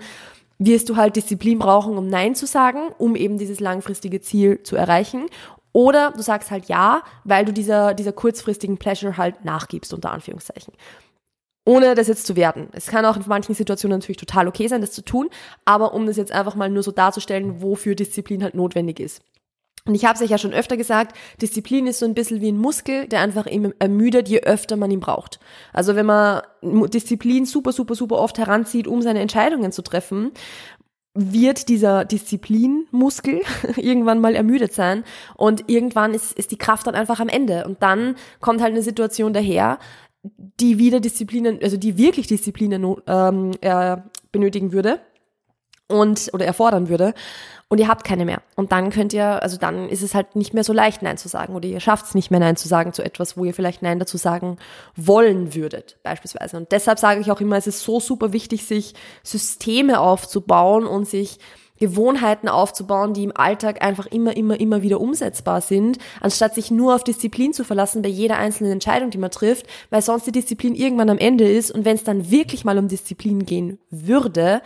wirst 0.59 0.89
du 0.89 0.97
halt 0.97 1.15
Disziplin 1.15 1.57
brauchen, 1.57 1.97
um 1.97 2.07
Nein 2.07 2.35
zu 2.35 2.45
sagen, 2.45 2.89
um 2.97 3.15
eben 3.15 3.37
dieses 3.37 3.61
langfristige 3.61 4.19
Ziel 4.19 4.61
zu 4.63 4.75
erreichen. 4.75 5.27
Oder 5.71 6.11
du 6.11 6.21
sagst 6.21 6.51
halt 6.51 6.65
ja, 6.65 7.03
weil 7.23 7.45
du 7.45 7.53
dieser, 7.53 7.93
dieser 7.93 8.11
kurzfristigen 8.11 8.77
Pleasure 8.77 9.17
halt 9.17 9.45
nachgibst, 9.45 9.93
unter 9.93 10.11
Anführungszeichen. 10.11 10.73
Ohne 11.65 11.93
das 11.93 12.07
jetzt 12.07 12.25
zu 12.25 12.35
werten. 12.35 12.69
Es 12.71 12.87
kann 12.87 13.05
auch 13.05 13.15
in 13.15 13.23
manchen 13.27 13.53
Situationen 13.53 13.99
natürlich 13.99 14.17
total 14.17 14.47
okay 14.47 14.67
sein, 14.67 14.81
das 14.81 14.91
zu 14.91 15.03
tun, 15.03 15.29
aber 15.65 15.93
um 15.93 16.07
das 16.07 16.17
jetzt 16.17 16.31
einfach 16.31 16.55
mal 16.55 16.69
nur 16.69 16.81
so 16.81 16.91
darzustellen, 16.91 17.61
wofür 17.61 17.93
Disziplin 17.95 18.43
halt 18.43 18.55
notwendig 18.55 18.99
ist. 18.99 19.21
Und 19.85 19.95
ich 19.95 20.05
habe 20.05 20.15
es 20.15 20.21
euch 20.21 20.29
ja 20.29 20.37
schon 20.37 20.53
öfter 20.53 20.77
gesagt, 20.77 21.15
Disziplin 21.41 21.87
ist 21.87 21.99
so 21.99 22.05
ein 22.05 22.13
bisschen 22.13 22.41
wie 22.41 22.51
ein 22.51 22.57
Muskel, 22.57 23.07
der 23.07 23.21
einfach 23.21 23.45
immer 23.45 23.71
ermüdet, 23.79 24.27
je 24.27 24.41
öfter 24.41 24.75
man 24.75 24.91
ihn 24.91 24.99
braucht. 24.99 25.39
Also 25.73 25.95
wenn 25.95 26.05
man 26.05 26.41
Disziplin 26.61 27.45
super, 27.45 27.71
super, 27.71 27.95
super 27.95 28.17
oft 28.17 28.37
heranzieht, 28.37 28.87
um 28.87 29.01
seine 29.01 29.21
Entscheidungen 29.21 29.71
zu 29.71 29.81
treffen, 29.81 30.31
wird 31.13 31.69
dieser 31.69 32.05
Disziplinmuskel 32.05 33.41
irgendwann 33.77 34.21
mal 34.21 34.35
ermüdet 34.35 34.73
sein 34.73 35.03
und 35.35 35.69
irgendwann 35.69 36.13
ist, 36.13 36.33
ist 36.33 36.51
die 36.51 36.57
Kraft 36.57 36.87
dann 36.87 36.95
einfach 36.95 37.19
am 37.19 37.29
Ende. 37.29 37.65
Und 37.65 37.81
dann 37.81 38.15
kommt 38.39 38.61
halt 38.61 38.71
eine 38.71 38.83
Situation 38.83 39.33
daher, 39.33 39.79
die 40.23 40.77
wieder 40.77 40.99
Disziplinen, 40.99 41.59
also 41.61 41.77
die 41.77 41.97
wirklich 41.97 42.27
Disziplinen 42.27 42.95
ähm, 43.07 43.51
äh, 43.61 43.97
benötigen 44.31 44.71
würde 44.71 44.99
und 45.89 46.29
oder 46.33 46.45
erfordern 46.45 46.87
würde 46.87 47.13
und 47.71 47.77
ihr 47.77 47.87
habt 47.87 48.03
keine 48.03 48.25
mehr. 48.25 48.41
Und 48.55 48.71
dann 48.71 48.89
könnt 48.89 49.13
ihr, 49.13 49.43
also 49.43 49.57
dann 49.57 49.89
ist 49.89 50.01
es 50.01 50.15
halt 50.15 50.35
nicht 50.35 50.55
mehr 50.55 50.63
so 50.63 50.73
leicht, 50.73 51.03
Nein 51.03 51.17
zu 51.17 51.27
sagen. 51.27 51.55
Oder 51.55 51.67
ihr 51.67 51.79
schafft 51.79 52.07
es 52.07 52.15
nicht 52.15 52.31
mehr, 52.31 52.39
Nein 52.39 52.55
zu 52.55 52.67
sagen 52.67 52.93
zu 52.93 53.03
etwas, 53.03 53.37
wo 53.37 53.45
ihr 53.45 53.53
vielleicht 53.53 53.83
Nein 53.83 53.99
dazu 53.99 54.17
sagen 54.17 54.57
wollen 54.95 55.53
würdet, 55.53 55.97
beispielsweise. 56.01 56.57
Und 56.57 56.71
deshalb 56.71 56.97
sage 56.97 57.21
ich 57.21 57.31
auch 57.31 57.41
immer, 57.41 57.57
es 57.57 57.67
ist 57.67 57.81
so 57.81 57.99
super 57.99 58.33
wichtig, 58.33 58.65
sich 58.65 58.95
Systeme 59.21 59.99
aufzubauen 59.99 60.87
und 60.87 61.07
sich 61.07 61.37
Gewohnheiten 61.79 62.49
aufzubauen, 62.49 63.13
die 63.13 63.23
im 63.23 63.37
Alltag 63.37 63.83
einfach 63.83 64.07
immer, 64.07 64.35
immer, 64.35 64.59
immer 64.59 64.81
wieder 64.81 64.99
umsetzbar 64.99 65.61
sind, 65.61 65.99
anstatt 66.21 66.55
sich 66.55 66.71
nur 66.71 66.95
auf 66.95 67.03
Disziplin 67.03 67.53
zu 67.53 67.63
verlassen 67.63 68.01
bei 68.01 68.09
jeder 68.09 68.37
einzelnen 68.37 68.73
Entscheidung, 68.73 69.11
die 69.11 69.17
man 69.17 69.31
trifft, 69.31 69.67
weil 69.91 70.01
sonst 70.01 70.25
die 70.25 70.33
Disziplin 70.33 70.75
irgendwann 70.75 71.09
am 71.09 71.19
Ende 71.19 71.49
ist 71.49 71.71
und 71.71 71.85
wenn 71.85 71.95
es 71.95 72.03
dann 72.03 72.31
wirklich 72.31 72.65
mal 72.65 72.77
um 72.77 72.89
Disziplin 72.89 73.45
gehen 73.45 73.79
würde, 73.91 74.61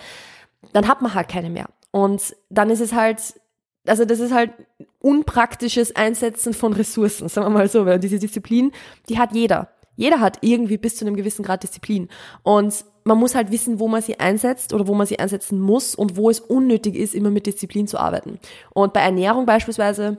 dann 0.73 0.87
hat 0.87 1.01
man 1.01 1.13
halt 1.13 1.29
keine 1.29 1.49
mehr. 1.49 1.69
Und 1.91 2.35
dann 2.49 2.69
ist 2.69 2.81
es 2.81 2.93
halt, 2.93 3.39
also 3.87 4.05
das 4.05 4.19
ist 4.19 4.33
halt 4.33 4.51
unpraktisches 4.99 5.95
Einsetzen 5.95 6.53
von 6.53 6.73
Ressourcen, 6.73 7.29
sagen 7.29 7.47
wir 7.47 7.51
mal 7.51 7.67
so, 7.69 7.85
weil 7.85 7.99
diese 7.99 8.19
Disziplin, 8.19 8.71
die 9.09 9.19
hat 9.19 9.33
jeder. 9.33 9.69
Jeder 9.95 10.19
hat 10.19 10.39
irgendwie 10.41 10.77
bis 10.77 10.97
zu 10.97 11.05
einem 11.05 11.15
gewissen 11.15 11.43
Grad 11.43 11.61
Disziplin. 11.61 12.09
Und 12.41 12.83
man 13.03 13.17
muss 13.17 13.35
halt 13.35 13.51
wissen, 13.51 13.79
wo 13.79 13.87
man 13.87 14.01
sie 14.01 14.19
einsetzt 14.19 14.73
oder 14.73 14.87
wo 14.87 14.95
man 14.95 15.05
sie 15.05 15.19
einsetzen 15.19 15.59
muss 15.59 15.93
und 15.93 16.15
wo 16.15 16.29
es 16.29 16.39
unnötig 16.39 16.95
ist, 16.95 17.13
immer 17.13 17.29
mit 17.29 17.45
Disziplin 17.45 17.87
zu 17.87 17.99
arbeiten. 17.99 18.39
Und 18.73 18.93
bei 18.93 19.01
Ernährung 19.01 19.45
beispielsweise 19.45 20.17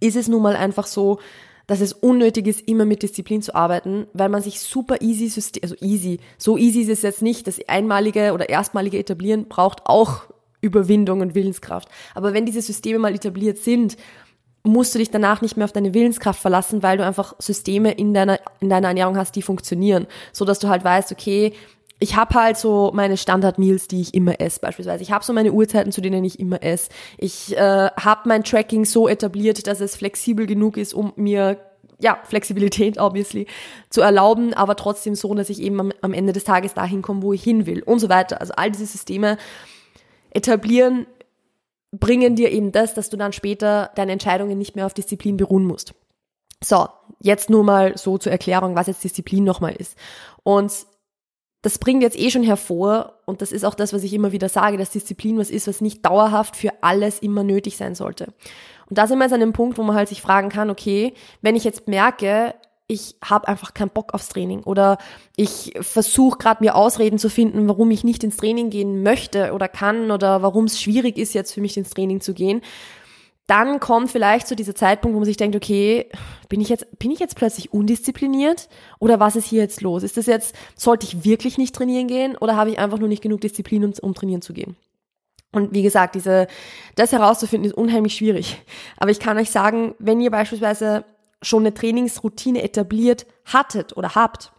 ist 0.00 0.16
es 0.16 0.28
nun 0.28 0.42
mal 0.42 0.56
einfach 0.56 0.86
so, 0.86 1.18
dass 1.66 1.80
es 1.80 1.92
unnötig 1.92 2.46
ist, 2.46 2.68
immer 2.68 2.84
mit 2.84 3.02
Disziplin 3.02 3.42
zu 3.42 3.54
arbeiten, 3.54 4.06
weil 4.12 4.28
man 4.28 4.42
sich 4.42 4.60
super 4.60 5.00
easy, 5.00 5.24
also 5.62 5.74
easy, 5.80 6.20
so 6.38 6.56
easy 6.56 6.82
ist 6.82 6.90
es 6.90 7.02
jetzt 7.02 7.22
nicht, 7.22 7.46
das 7.46 7.58
einmalige 7.68 8.32
oder 8.32 8.48
erstmalige 8.48 8.98
Etablieren 8.98 9.48
braucht 9.48 9.86
auch 9.86 10.22
Überwindung 10.60 11.20
und 11.20 11.34
Willenskraft. 11.34 11.88
Aber 12.14 12.34
wenn 12.34 12.46
diese 12.46 12.62
Systeme 12.62 12.98
mal 12.98 13.14
etabliert 13.14 13.58
sind, 13.58 13.96
musst 14.62 14.94
du 14.94 14.98
dich 14.98 15.10
danach 15.10 15.42
nicht 15.42 15.56
mehr 15.56 15.64
auf 15.64 15.72
deine 15.72 15.94
Willenskraft 15.94 16.40
verlassen, 16.40 16.82
weil 16.82 16.98
du 16.98 17.04
einfach 17.04 17.34
Systeme 17.38 17.92
in 17.92 18.14
deiner, 18.14 18.38
in 18.60 18.68
deiner 18.68 18.88
Ernährung 18.88 19.16
hast, 19.16 19.36
die 19.36 19.42
funktionieren. 19.42 20.06
So 20.32 20.44
dass 20.44 20.58
du 20.58 20.68
halt 20.68 20.84
weißt, 20.84 21.12
okay, 21.12 21.52
ich 21.98 22.16
habe 22.16 22.34
halt 22.34 22.58
so 22.58 22.90
meine 22.94 23.16
Standard-Meals, 23.16 23.88
die 23.88 24.02
ich 24.02 24.14
immer 24.14 24.40
esse, 24.40 24.60
beispielsweise. 24.60 25.02
Ich 25.02 25.12
habe 25.12 25.24
so 25.24 25.32
meine 25.32 25.52
Uhrzeiten, 25.52 25.92
zu 25.92 26.00
denen 26.00 26.24
ich 26.24 26.38
immer 26.38 26.62
esse. 26.62 26.90
Ich 27.16 27.56
äh, 27.56 27.88
habe 27.88 28.28
mein 28.28 28.44
Tracking 28.44 28.84
so 28.84 29.08
etabliert, 29.08 29.66
dass 29.66 29.80
es 29.80 29.96
flexibel 29.96 30.46
genug 30.46 30.76
ist, 30.76 30.92
um 30.92 31.12
mir 31.16 31.58
ja, 31.98 32.18
Flexibilität 32.24 32.98
obviously 33.00 33.46
zu 33.88 34.02
erlauben, 34.02 34.52
aber 34.52 34.76
trotzdem 34.76 35.14
so, 35.14 35.34
dass 35.34 35.48
ich 35.48 35.60
eben 35.62 35.80
am, 35.80 35.92
am 36.02 36.12
Ende 36.12 36.34
des 36.34 36.44
Tages 36.44 36.74
dahin 36.74 37.00
komme, 37.00 37.22
wo 37.22 37.32
ich 37.32 37.42
hin 37.42 37.64
will 37.66 37.82
und 37.82 37.98
so 37.98 38.10
weiter. 38.10 38.40
Also 38.40 38.52
all 38.56 38.70
diese 38.70 38.86
Systeme 38.86 39.38
etablieren, 40.30 41.06
bringen 41.92 42.36
dir 42.36 42.50
eben 42.50 42.72
das, 42.72 42.92
dass 42.92 43.08
du 43.08 43.16
dann 43.16 43.32
später 43.32 43.90
deine 43.94 44.12
Entscheidungen 44.12 44.58
nicht 44.58 44.76
mehr 44.76 44.84
auf 44.84 44.92
Disziplin 44.92 45.38
beruhen 45.38 45.64
musst. 45.64 45.94
So, 46.62 46.88
jetzt 47.20 47.48
nur 47.48 47.64
mal 47.64 47.96
so 47.96 48.18
zur 48.18 48.32
Erklärung, 48.32 48.76
was 48.76 48.86
jetzt 48.86 49.04
Disziplin 49.04 49.44
nochmal 49.44 49.74
ist. 49.74 49.96
Und 50.42 50.72
das 51.66 51.80
bringt 51.80 52.00
jetzt 52.00 52.16
eh 52.16 52.30
schon 52.30 52.44
hervor, 52.44 53.14
und 53.24 53.42
das 53.42 53.50
ist 53.50 53.64
auch 53.64 53.74
das, 53.74 53.92
was 53.92 54.04
ich 54.04 54.14
immer 54.14 54.30
wieder 54.30 54.48
sage, 54.48 54.76
dass 54.76 54.90
Disziplin 54.90 55.36
was 55.36 55.50
ist, 55.50 55.66
was 55.66 55.80
nicht 55.80 56.06
dauerhaft 56.06 56.54
für 56.54 56.70
alles 56.80 57.18
immer 57.18 57.42
nötig 57.42 57.76
sein 57.76 57.96
sollte. 57.96 58.26
Und 58.88 58.98
da 58.98 59.08
sind 59.08 59.18
wir 59.18 59.24
jetzt 59.24 59.32
an 59.32 59.40
dem 59.40 59.52
Punkt, 59.52 59.76
wo 59.76 59.82
man 59.82 59.96
halt 59.96 60.08
sich 60.08 60.22
fragen 60.22 60.48
kann, 60.48 60.70
okay, 60.70 61.12
wenn 61.42 61.56
ich 61.56 61.64
jetzt 61.64 61.88
merke, 61.88 62.54
ich 62.86 63.16
habe 63.24 63.48
einfach 63.48 63.74
keinen 63.74 63.90
Bock 63.90 64.14
aufs 64.14 64.28
Training 64.28 64.62
oder 64.62 64.98
ich 65.34 65.74
versuche 65.80 66.38
gerade 66.38 66.62
mir 66.62 66.76
Ausreden 66.76 67.18
zu 67.18 67.28
finden, 67.28 67.66
warum 67.66 67.90
ich 67.90 68.04
nicht 68.04 68.22
ins 68.22 68.36
Training 68.36 68.70
gehen 68.70 69.02
möchte 69.02 69.52
oder 69.52 69.66
kann 69.66 70.12
oder 70.12 70.42
warum 70.42 70.66
es 70.66 70.80
schwierig 70.80 71.18
ist 71.18 71.34
jetzt 71.34 71.52
für 71.52 71.60
mich 71.60 71.76
ins 71.76 71.90
Training 71.90 72.20
zu 72.20 72.32
gehen, 72.32 72.60
dann 73.46 73.78
kommt 73.78 74.10
vielleicht 74.10 74.48
zu 74.48 74.56
dieser 74.56 74.74
Zeitpunkt, 74.74 75.14
wo 75.14 75.20
man 75.20 75.24
sich 75.26 75.36
denkt, 75.36 75.54
okay, 75.54 76.08
bin 76.48 76.60
ich 76.60 76.68
jetzt 76.68 76.98
bin 76.98 77.10
ich 77.10 77.20
jetzt 77.20 77.36
plötzlich 77.36 77.72
undiszipliniert 77.72 78.68
oder 78.98 79.20
was 79.20 79.36
ist 79.36 79.46
hier 79.46 79.62
jetzt 79.62 79.82
los? 79.82 80.02
Ist 80.02 80.16
das 80.16 80.26
jetzt 80.26 80.54
sollte 80.74 81.06
ich 81.06 81.24
wirklich 81.24 81.56
nicht 81.58 81.74
trainieren 81.74 82.08
gehen 82.08 82.36
oder 82.36 82.56
habe 82.56 82.70
ich 82.70 82.78
einfach 82.78 82.98
nur 82.98 83.08
nicht 83.08 83.22
genug 83.22 83.40
Disziplin 83.40 83.84
um, 83.84 83.92
um 84.00 84.14
trainieren 84.14 84.42
zu 84.42 84.52
gehen? 84.52 84.76
Und 85.52 85.72
wie 85.72 85.82
gesagt, 85.82 86.16
diese, 86.16 86.48
das 86.96 87.12
herauszufinden 87.12 87.70
ist 87.70 87.76
unheimlich 87.76 88.14
schwierig. 88.14 88.62
Aber 88.98 89.10
ich 89.10 89.20
kann 89.20 89.38
euch 89.38 89.50
sagen, 89.50 89.94
wenn 89.98 90.20
ihr 90.20 90.30
beispielsweise 90.30 91.04
schon 91.40 91.62
eine 91.62 91.72
Trainingsroutine 91.72 92.62
etabliert 92.62 93.26
hattet 93.44 93.96
oder 93.96 94.14
habt 94.14 94.52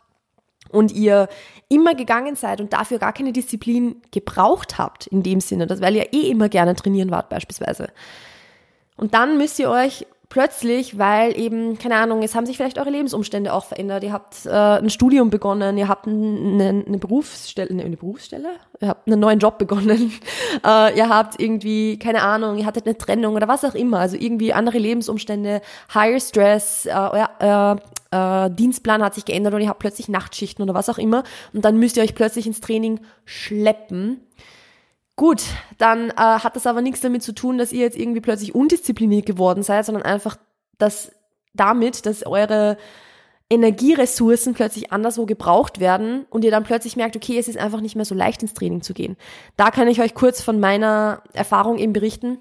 und 0.70 0.92
ihr 0.92 1.28
immer 1.70 1.94
gegangen 1.94 2.36
seid 2.36 2.62
und 2.62 2.74
dafür 2.74 3.00
gar 3.00 3.14
keine 3.14 3.34
Disziplin 3.34 4.02
gebraucht 4.12 4.78
habt 4.78 5.08
in 5.08 5.24
dem 5.24 5.40
Sinne, 5.40 5.68
das 5.68 5.82
weil 5.82 5.96
ihr 5.96 6.14
eh 6.14 6.30
immer 6.30 6.50
gerne 6.50 6.76
trainieren 6.76 7.12
wart 7.12 7.30
beispielsweise. 7.30 7.90
Und 8.98 9.14
dann 9.14 9.38
müsst 9.38 9.60
ihr 9.60 9.70
euch 9.70 10.06
plötzlich, 10.30 10.98
weil 10.98 11.40
eben, 11.40 11.78
keine 11.78 11.96
Ahnung, 11.96 12.22
es 12.22 12.36
haben 12.36 12.46
sich 12.46 12.58
vielleicht 12.58 12.78
eure 12.78 12.90
Lebensumstände 12.90 13.54
auch 13.54 13.64
verändert. 13.64 14.04
Ihr 14.04 14.12
habt 14.12 14.46
äh, 14.46 14.50
ein 14.50 14.90
Studium 14.90 15.30
begonnen, 15.30 15.78
ihr 15.78 15.88
habt 15.88 16.06
eine, 16.06 16.84
eine 16.86 16.98
Berufsstelle, 16.98 17.70
eine, 17.70 17.84
eine 17.84 17.96
Berufsstelle? 17.96 18.50
Ihr 18.82 18.90
habt 18.90 19.08
einen 19.08 19.20
neuen 19.20 19.40
Job 19.40 19.58
begonnen, 19.58 20.12
äh, 20.66 20.98
ihr 20.98 21.08
habt 21.08 21.40
irgendwie, 21.40 21.98
keine 21.98 22.24
Ahnung, 22.24 22.58
ihr 22.58 22.66
hattet 22.66 22.86
eine 22.86 22.98
Trennung 22.98 23.36
oder 23.36 23.48
was 23.48 23.64
auch 23.64 23.74
immer, 23.74 24.00
also 24.00 24.18
irgendwie 24.18 24.52
andere 24.54 24.78
Lebensumstände, 24.78 25.62
Higher 25.94 26.20
Stress, 26.20 26.86
äh, 26.86 26.92
euer 26.92 27.80
äh, 28.12 28.46
äh, 28.46 28.50
Dienstplan 28.52 29.04
hat 29.04 29.16
sich 29.16 29.26
geändert 29.26 29.54
und 29.54 29.62
ihr 29.62 29.70
habt 29.70 29.80
plötzlich 29.80 30.10
Nachtschichten 30.10 30.62
oder 30.64 30.74
was 30.74 30.90
auch 30.90 30.98
immer 30.98 31.24
und 31.54 31.64
dann 31.64 31.78
müsst 31.78 31.98
ihr 31.98 32.04
euch 32.04 32.16
plötzlich 32.16 32.48
ins 32.48 32.62
Training 32.62 33.00
schleppen 33.26 34.22
Gut, 35.18 35.44
dann 35.80 36.12
äh, 36.12 36.14
hat 36.16 36.56
das 36.56 36.68
aber 36.68 36.82
nichts 36.82 37.02
damit 37.02 37.24
zu 37.24 37.34
tun, 37.34 37.58
dass 37.58 37.74
ihr 37.74 37.82
jetzt 37.82 37.98
irgendwie 37.98 38.22
plötzlich 38.22 38.54
undiszipliniert 38.56 39.26
geworden 39.26 39.64
seid, 39.64 39.86
sondern 39.86 40.04
einfach 40.04 40.38
dass 40.78 41.12
damit, 41.56 42.06
dass 42.06 42.24
eure 42.24 42.78
Energieressourcen 43.50 44.54
plötzlich 44.54 44.92
anderswo 44.92 45.26
gebraucht 45.26 45.80
werden 45.80 46.26
und 46.30 46.46
ihr 46.46 46.52
dann 46.52 46.64
plötzlich 46.64 46.98
merkt, 46.98 47.16
okay, 47.16 47.40
es 47.40 47.48
ist 47.48 47.58
einfach 47.58 47.82
nicht 47.82 47.96
mehr 47.96 48.06
so 48.06 48.14
leicht 48.14 48.44
ins 48.44 48.54
Training 48.54 48.82
zu 48.84 48.94
gehen. 48.94 49.18
Da 49.56 49.72
kann 49.72 49.88
ich 49.88 50.02
euch 50.02 50.14
kurz 50.14 50.42
von 50.42 50.60
meiner 50.60 51.24
Erfahrung 51.34 51.80
eben 51.80 51.94
berichten. 51.94 52.40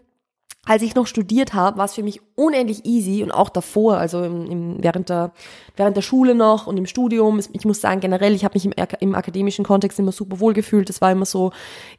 Als 0.67 0.83
ich 0.83 0.97
noch 0.97 1.07
studiert 1.07 1.55
habe, 1.55 1.79
war 1.79 1.85
es 1.85 1.95
für 1.95 2.03
mich 2.03 2.21
unendlich 2.35 2.85
easy 2.85 3.23
und 3.23 3.31
auch 3.31 3.49
davor, 3.49 3.99
also 3.99 4.25
im, 4.25 4.51
im, 4.51 4.77
während, 4.83 5.09
der, 5.09 5.33
während 5.77 5.97
der 5.97 6.03
Schule 6.03 6.35
noch 6.35 6.67
und 6.67 6.77
im 6.77 6.87
Studium. 6.87 7.41
Ich 7.53 7.65
muss 7.65 7.81
sagen, 7.81 8.01
generell, 8.01 8.35
ich 8.35 8.45
habe 8.45 8.55
mich 8.55 8.65
im, 8.65 8.73
im 9.01 9.15
akademischen 9.15 9.65
Kontext 9.65 9.99
immer 10.01 10.11
super 10.11 10.41
wohl 10.41 10.55
gefühlt. 10.55 10.89
Das 10.89 11.01
war 11.01 11.13
immer 11.13 11.25
so 11.25 11.53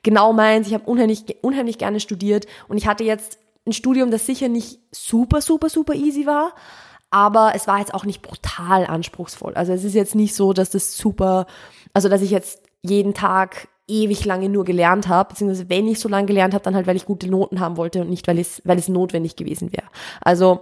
genau 0.03 0.33
meins. 0.33 0.67
Ich 0.67 0.74
habe 0.74 0.83
unheimlich, 0.83 1.24
unheimlich 1.41 1.77
gerne 1.77 2.01
studiert 2.01 2.45
und 2.67 2.77
ich 2.77 2.88
hatte 2.88 3.05
jetzt 3.05 3.39
ein 3.65 3.71
Studium, 3.71 4.12
das 4.12 4.25
sicher 4.25 4.50
nicht 4.50 4.79
super, 4.91 5.39
super, 5.41 5.69
super 5.69 5.93
easy 5.93 6.25
war, 6.25 6.53
aber 7.09 7.53
es 7.55 7.67
war 7.67 7.79
jetzt 7.79 7.93
auch 7.93 8.03
nicht 8.05 8.21
brutal 8.21 8.86
anspruchsvoll. 8.86 9.53
Also 9.53 9.71
es 9.71 9.86
ist 9.86 9.93
jetzt 9.93 10.13
nicht 10.13 10.36
so, 10.36 10.51
dass 10.51 10.71
das 10.71 10.97
super, 10.97 11.47
also 11.93 12.09
dass 12.09 12.21
ich 12.21 12.31
jetzt 12.31 12.63
jeden 12.81 13.13
Tag 13.13 13.69
ewig 13.88 14.25
lange 14.25 14.50
nur 14.50 14.65
gelernt 14.65 15.08
habe, 15.08 15.29
beziehungsweise 15.29 15.70
wenn 15.70 15.88
ich 15.88 16.00
so 16.00 16.10
lange 16.10 16.27
gelernt 16.27 16.53
habe, 16.53 16.63
dann 16.63 16.75
halt, 16.75 16.88
weil 16.88 16.96
ich 16.96 17.06
gute 17.06 17.29
Noten 17.29 17.60
haben 17.60 17.77
wollte 17.77 18.01
und 18.01 18.10
nicht, 18.10 18.27
weil 18.27 18.39
es, 18.39 18.62
weil 18.65 18.77
es 18.77 18.89
notwendig 18.89 19.36
gewesen 19.36 19.72
wäre. 19.72 19.88
Also 20.22 20.60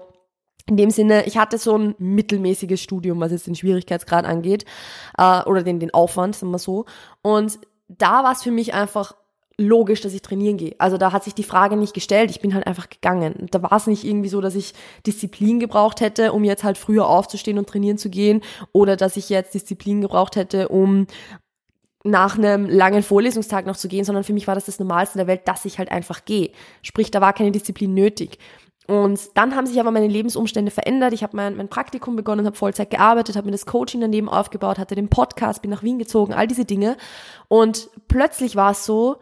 in 0.68 0.78
dem 0.78 0.90
Sinne, 0.90 1.26
ich 1.26 1.38
hatte 1.38 1.58
so 1.58 1.78
ein 1.78 1.96
mittelmäßiges 2.00 2.82
Studium, 2.82 3.20
was 3.20 3.32
jetzt 3.32 3.48
den 3.48 3.56
Schwierigkeitsgrad 3.56 4.26
angeht, 4.26 4.66
äh, 5.18 5.44
oder 5.44 5.64
den, 5.64 5.80
den 5.80 5.94
Aufwand, 5.94 6.36
sagen 6.36 6.52
wir 6.52 6.60
so. 6.60 6.86
Und 7.22 7.60
da 7.88 8.24
war 8.24 8.32
es 8.32 8.42
für 8.42 8.52
mich 8.52 8.74
einfach 8.74 9.16
logisch, 9.58 10.02
dass 10.02 10.14
ich 10.14 10.22
trainieren 10.22 10.58
gehe. 10.58 10.76
Also 10.80 10.98
da 10.98 11.12
hat 11.12 11.24
sich 11.24 11.34
die 11.34 11.44
Frage 11.44 11.78
nicht 11.78 11.94
gestellt, 11.94 12.30
ich 12.30 12.42
bin 12.42 12.54
halt 12.54 12.68
einfach 12.68 12.90
gegangen. 12.90 13.48
Da 13.52 13.62
war 13.62 13.74
es 13.74 13.88
nicht 13.88 14.04
irgendwie 14.04 14.28
so, 14.28 14.42
dass 14.42 14.56
ich 14.56 14.74
Disziplin 15.06 15.60
gebraucht 15.60 16.02
hätte, 16.02 16.34
um 16.34 16.44
jetzt 16.44 16.64
halt 16.64 16.78
früher 16.78 17.08
aufzustehen 17.08 17.58
und 17.58 17.70
trainieren 17.70 17.98
zu 17.98 18.10
gehen, 18.10 18.42
oder 18.74 18.98
dass 18.98 19.18
ich 19.18 19.30
jetzt 19.30 19.54
Disziplin 19.54 20.02
gebraucht 20.02 20.36
hätte, 20.36 20.68
um 20.68 21.08
nach 22.06 22.38
einem 22.38 22.70
langen 22.70 23.04
Vorlesungstag 23.04 23.66
noch 23.66 23.76
zu 23.76 23.88
gehen, 23.88 24.06
sondern 24.06 24.24
für 24.24 24.34
mich 24.34 24.48
war 24.48 24.56
das 24.56 24.66
das 24.66 24.80
Normalste 24.80 25.18
der 25.18 25.28
Welt, 25.28 25.48
dass 25.48 25.66
ich 25.66 25.80
halt 25.80 25.92
einfach 25.92 26.24
gehe. 26.24 26.52
Sprich, 26.84 27.12
da 27.12 27.20
war 27.20 27.34
keine 27.34 27.52
Disziplin 27.52 27.94
nötig. 27.94 28.38
Und 28.88 29.20
dann 29.34 29.56
haben 29.56 29.66
sich 29.66 29.80
aber 29.80 29.90
meine 29.90 30.08
Lebensumstände 30.08 30.70
verändert. 30.70 31.14
Ich 31.14 31.24
habe 31.24 31.36
mein, 31.36 31.58
mein 31.58 31.70
Praktikum 31.70 32.16
begonnen, 32.16 32.46
habe 32.46 32.56
Vollzeit 32.56 32.92
gearbeitet, 32.92 33.36
habe 33.36 33.48
mir 33.48 33.52
das 33.52 33.66
Coaching 33.66 34.02
daneben 34.02 34.30
aufgebaut, 34.30 34.78
hatte 34.78 34.94
den 34.94 35.10
Podcast, 35.10 35.64
bin 35.64 35.72
nach 35.72 35.82
Wien 35.82 35.98
gezogen, 35.98 36.34
all 36.34 36.46
diese 36.46 36.66
Dinge. 36.66 36.96
Und 37.48 37.90
plötzlich 38.08 38.56
war 38.56 38.72
es 38.72 38.86
so, 38.86 39.18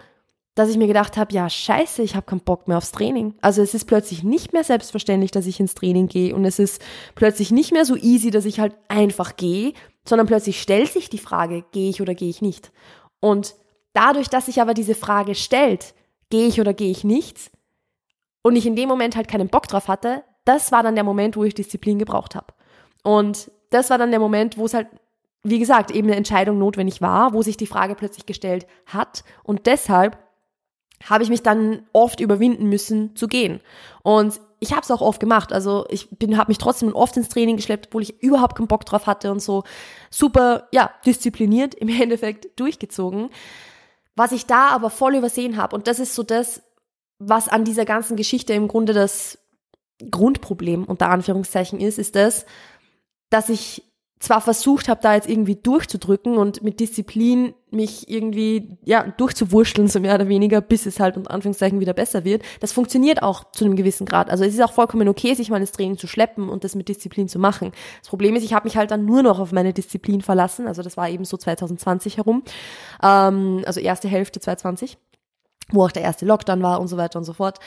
dass 0.55 0.69
ich 0.69 0.77
mir 0.77 0.87
gedacht 0.87 1.15
habe, 1.15 1.33
ja, 1.33 1.49
scheiße, 1.49 2.03
ich 2.03 2.15
habe 2.15 2.25
keinen 2.25 2.41
Bock 2.41 2.67
mehr 2.67 2.77
aufs 2.77 2.91
Training. 2.91 3.35
Also 3.41 3.61
es 3.61 3.73
ist 3.73 3.85
plötzlich 3.85 4.23
nicht 4.23 4.51
mehr 4.51 4.65
selbstverständlich, 4.65 5.31
dass 5.31 5.47
ich 5.47 5.59
ins 5.59 5.73
Training 5.73 6.07
gehe 6.07 6.35
und 6.35 6.43
es 6.43 6.59
ist 6.59 6.81
plötzlich 7.15 7.51
nicht 7.51 7.71
mehr 7.71 7.85
so 7.85 7.95
easy, 7.95 8.29
dass 8.29 8.45
ich 8.45 8.59
halt 8.59 8.75
einfach 8.89 9.37
gehe, 9.37 9.73
sondern 10.05 10.27
plötzlich 10.27 10.61
stellt 10.61 10.91
sich 10.91 11.09
die 11.09 11.17
Frage, 11.17 11.63
gehe 11.71 11.89
ich 11.89 12.01
oder 12.01 12.15
gehe 12.15 12.29
ich 12.29 12.41
nicht? 12.41 12.71
Und 13.19 13.55
dadurch, 13.93 14.29
dass 14.29 14.47
sich 14.47 14.61
aber 14.61 14.73
diese 14.73 14.95
Frage 14.95 15.35
stellt, 15.35 15.93
gehe 16.29 16.47
ich 16.47 16.59
oder 16.59 16.73
gehe 16.73 16.91
ich 16.91 17.03
nicht, 17.03 17.51
und 18.43 18.55
ich 18.55 18.67
in 18.67 18.75
dem 18.75 18.89
Moment 18.89 19.15
halt 19.15 19.27
keinen 19.27 19.47
Bock 19.47 19.67
drauf 19.67 19.87
hatte, 19.87 20.23
das 20.45 20.71
war 20.71 20.83
dann 20.83 20.95
der 20.95 21.03
Moment, 21.03 21.35
wo 21.35 21.43
ich 21.43 21.55
Disziplin 21.55 21.97
gebraucht 21.97 22.35
habe. 22.35 22.53
Und 23.03 23.49
das 23.69 23.89
war 23.89 23.97
dann 23.97 24.11
der 24.11 24.19
Moment, 24.19 24.57
wo 24.57 24.65
es 24.65 24.73
halt, 24.73 24.87
wie 25.43 25.59
gesagt, 25.59 25.91
eben 25.91 26.09
eine 26.09 26.17
Entscheidung 26.17 26.59
notwendig 26.59 27.01
war, 27.01 27.33
wo 27.33 27.41
sich 27.41 27.57
die 27.57 27.67
Frage 27.67 27.95
plötzlich 27.95 28.25
gestellt 28.25 28.67
hat. 28.85 29.23
Und 29.43 29.65
deshalb 29.65 30.17
habe 31.09 31.23
ich 31.23 31.29
mich 31.29 31.43
dann 31.43 31.83
oft 31.91 32.19
überwinden 32.19 32.67
müssen 32.69 33.15
zu 33.15 33.27
gehen. 33.27 33.61
Und 34.03 34.39
ich 34.59 34.71
habe 34.71 34.81
es 34.81 34.91
auch 34.91 35.01
oft 35.01 35.19
gemacht. 35.19 35.51
Also 35.51 35.85
ich 35.89 36.09
bin, 36.09 36.37
habe 36.37 36.49
mich 36.49 36.57
trotzdem 36.57 36.93
oft 36.95 37.17
ins 37.17 37.29
Training 37.29 37.57
geschleppt, 37.57 37.87
obwohl 37.87 38.03
ich 38.03 38.21
überhaupt 38.23 38.55
keinen 38.55 38.67
Bock 38.67 38.85
drauf 38.85 39.07
hatte 39.07 39.31
und 39.31 39.41
so 39.41 39.63
super, 40.09 40.67
ja, 40.71 40.91
diszipliniert 41.05 41.75
im 41.75 41.89
Endeffekt 42.01 42.59
durchgezogen. 42.59 43.29
Was 44.15 44.31
ich 44.31 44.45
da 44.45 44.69
aber 44.69 44.89
voll 44.89 45.15
übersehen 45.15 45.57
habe, 45.57 45.75
und 45.75 45.87
das 45.87 45.99
ist 45.99 46.15
so 46.15 46.23
das, 46.23 46.61
was 47.19 47.47
an 47.47 47.65
dieser 47.65 47.85
ganzen 47.85 48.15
Geschichte 48.15 48.53
im 48.53 48.67
Grunde 48.67 48.93
das 48.93 49.37
Grundproblem 50.09 50.85
unter 50.85 51.09
Anführungszeichen 51.09 51.79
ist, 51.79 51.97
ist 51.97 52.15
das, 52.15 52.45
dass 53.29 53.49
ich 53.49 53.83
zwar 54.23 54.39
versucht 54.39 54.87
habe, 54.87 55.01
da 55.03 55.15
jetzt 55.15 55.27
irgendwie 55.27 55.55
durchzudrücken 55.57 56.37
und 56.37 56.63
mit 56.63 56.79
Disziplin 56.79 57.53
mich 57.71 58.09
irgendwie, 58.09 58.77
ja, 58.85 59.03
durchzuwurschteln, 59.03 59.89
so 59.89 59.99
mehr 59.99 60.15
oder 60.15 60.29
weniger, 60.29 60.61
bis 60.61 60.85
es 60.85 61.01
halt 61.01 61.17
unter 61.17 61.31
Anführungszeichen 61.31 61.81
wieder 61.81 61.93
besser 61.93 62.23
wird. 62.23 62.41
Das 62.61 62.71
funktioniert 62.71 63.21
auch 63.21 63.51
zu 63.51 63.65
einem 63.65 63.75
gewissen 63.75 64.05
Grad. 64.05 64.29
Also 64.29 64.45
es 64.45 64.53
ist 64.53 64.63
auch 64.63 64.71
vollkommen 64.71 65.09
okay, 65.09 65.33
sich 65.33 65.49
mal 65.49 65.59
ins 65.59 65.73
Training 65.73 65.97
zu 65.97 66.07
schleppen 66.07 66.47
und 66.47 66.63
das 66.63 66.73
mit 66.73 66.87
Disziplin 66.87 67.27
zu 67.27 67.37
machen. 67.37 67.73
Das 67.99 68.07
Problem 68.07 68.35
ist, 68.37 68.43
ich 68.43 68.53
habe 68.53 68.65
mich 68.65 68.77
halt 68.77 68.91
dann 68.91 69.03
nur 69.03 69.23
noch 69.23 69.39
auf 69.39 69.51
meine 69.51 69.73
Disziplin 69.73 70.21
verlassen. 70.21 70.67
Also 70.67 70.83
das 70.83 70.95
war 70.95 71.09
eben 71.09 71.25
so 71.25 71.35
2020 71.35 72.15
herum. 72.15 72.43
Ähm, 73.03 73.63
also 73.65 73.81
erste 73.81 74.07
Hälfte 74.07 74.39
2020 74.39 74.97
wo 75.71 75.85
auch 75.85 75.91
der 75.91 76.03
erste 76.03 76.25
Lockdown 76.25 76.61
war 76.61 76.81
und 76.81 76.87
so 76.87 76.97
weiter 76.97 77.17
und 77.17 77.25
so 77.25 77.33
fort. 77.33 77.59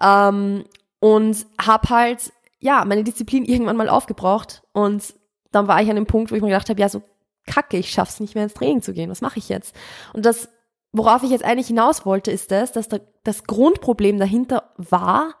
Ähm, 0.00 0.64
und 1.00 1.46
habe 1.60 1.88
halt, 1.88 2.30
ja, 2.60 2.84
meine 2.84 3.04
Disziplin 3.04 3.44
irgendwann 3.44 3.76
mal 3.76 3.88
aufgebraucht 3.88 4.62
und 4.72 5.02
dann 5.50 5.68
war 5.68 5.82
ich 5.82 5.88
an 5.88 5.96
dem 5.96 6.06
Punkt, 6.06 6.30
wo 6.30 6.36
ich 6.36 6.42
mir 6.42 6.48
gedacht 6.48 6.68
habe, 6.68 6.80
ja, 6.80 6.88
so 6.88 7.02
kacke, 7.46 7.78
ich 7.78 7.90
schaff's 7.90 8.20
nicht 8.20 8.34
mehr 8.34 8.44
ins 8.44 8.54
Training 8.54 8.82
zu 8.82 8.92
gehen. 8.92 9.10
Was 9.10 9.20
mache 9.20 9.38
ich 9.38 9.48
jetzt? 9.48 9.74
Und 10.12 10.26
das, 10.26 10.48
worauf 10.92 11.22
ich 11.22 11.30
jetzt 11.30 11.44
eigentlich 11.44 11.68
hinaus 11.68 12.06
wollte, 12.06 12.30
ist 12.30 12.50
das, 12.50 12.72
dass 12.72 12.88
da, 12.88 12.98
das 13.24 13.44
Grundproblem 13.44 14.18
dahinter 14.18 14.72
war, 14.76 15.34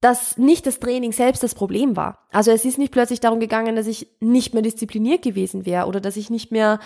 dass 0.00 0.36
nicht 0.36 0.66
das 0.66 0.80
Training 0.80 1.12
selbst 1.12 1.44
das 1.44 1.54
Problem 1.54 1.96
war. 1.96 2.26
Also 2.32 2.50
es 2.50 2.64
ist 2.64 2.76
nicht 2.76 2.92
plötzlich 2.92 3.20
darum 3.20 3.38
gegangen, 3.38 3.76
dass 3.76 3.86
ich 3.86 4.08
nicht 4.18 4.52
mehr 4.52 4.62
diszipliniert 4.62 5.22
gewesen 5.22 5.64
wäre 5.64 5.86
oder 5.86 6.00
dass 6.00 6.16
ich 6.16 6.28
nicht 6.28 6.50
mehr, 6.50 6.80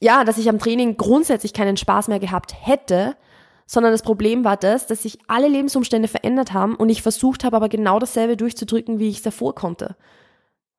ja, 0.00 0.24
dass 0.24 0.38
ich 0.38 0.48
am 0.48 0.58
Training 0.58 0.96
grundsätzlich 0.96 1.52
keinen 1.52 1.76
Spaß 1.76 2.08
mehr 2.08 2.18
gehabt 2.18 2.52
hätte, 2.60 3.16
sondern 3.66 3.92
das 3.92 4.02
Problem 4.02 4.44
war 4.44 4.56
das, 4.56 4.88
dass 4.88 5.04
sich 5.04 5.18
alle 5.28 5.46
Lebensumstände 5.46 6.08
verändert 6.08 6.52
haben 6.52 6.74
und 6.74 6.88
ich 6.88 7.02
versucht 7.02 7.44
habe, 7.44 7.56
aber 7.56 7.68
genau 7.68 8.00
dasselbe 8.00 8.36
durchzudrücken, 8.36 8.98
wie 8.98 9.08
ich 9.08 9.18
es 9.18 9.22
davor 9.22 9.54
konnte 9.54 9.94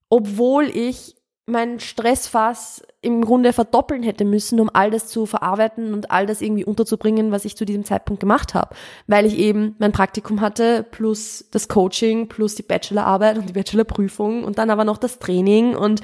obwohl 0.09 0.65
ich 0.65 1.15
meinen 1.47 1.79
Stressfass 1.79 2.81
im 3.01 3.21
Grunde 3.21 3.53
verdoppeln 3.53 4.01
hätte 4.01 4.25
müssen, 4.25 4.59
um 4.59 4.69
all 4.73 4.89
das 4.89 5.07
zu 5.07 5.27
verarbeiten 5.27 5.93
und 5.93 6.09
all 6.09 6.25
das 6.25 6.41
irgendwie 6.41 6.65
unterzubringen, 6.65 7.31
was 7.31 7.45
ich 7.45 7.55
zu 7.55 7.65
diesem 7.65 7.85
Zeitpunkt 7.85 8.19
gemacht 8.19 8.55
habe, 8.55 8.75
weil 9.05 9.27
ich 9.27 9.37
eben 9.37 9.75
mein 9.77 9.91
Praktikum 9.91 10.41
hatte 10.41 10.83
plus 10.89 11.45
das 11.51 11.67
Coaching 11.67 12.27
plus 12.29 12.55
die 12.55 12.63
Bachelorarbeit 12.63 13.37
und 13.37 13.47
die 13.47 13.53
Bachelorprüfung 13.53 14.43
und 14.43 14.57
dann 14.57 14.71
aber 14.71 14.85
noch 14.85 14.97
das 14.97 15.19
Training. 15.19 15.75
Und 15.75 16.01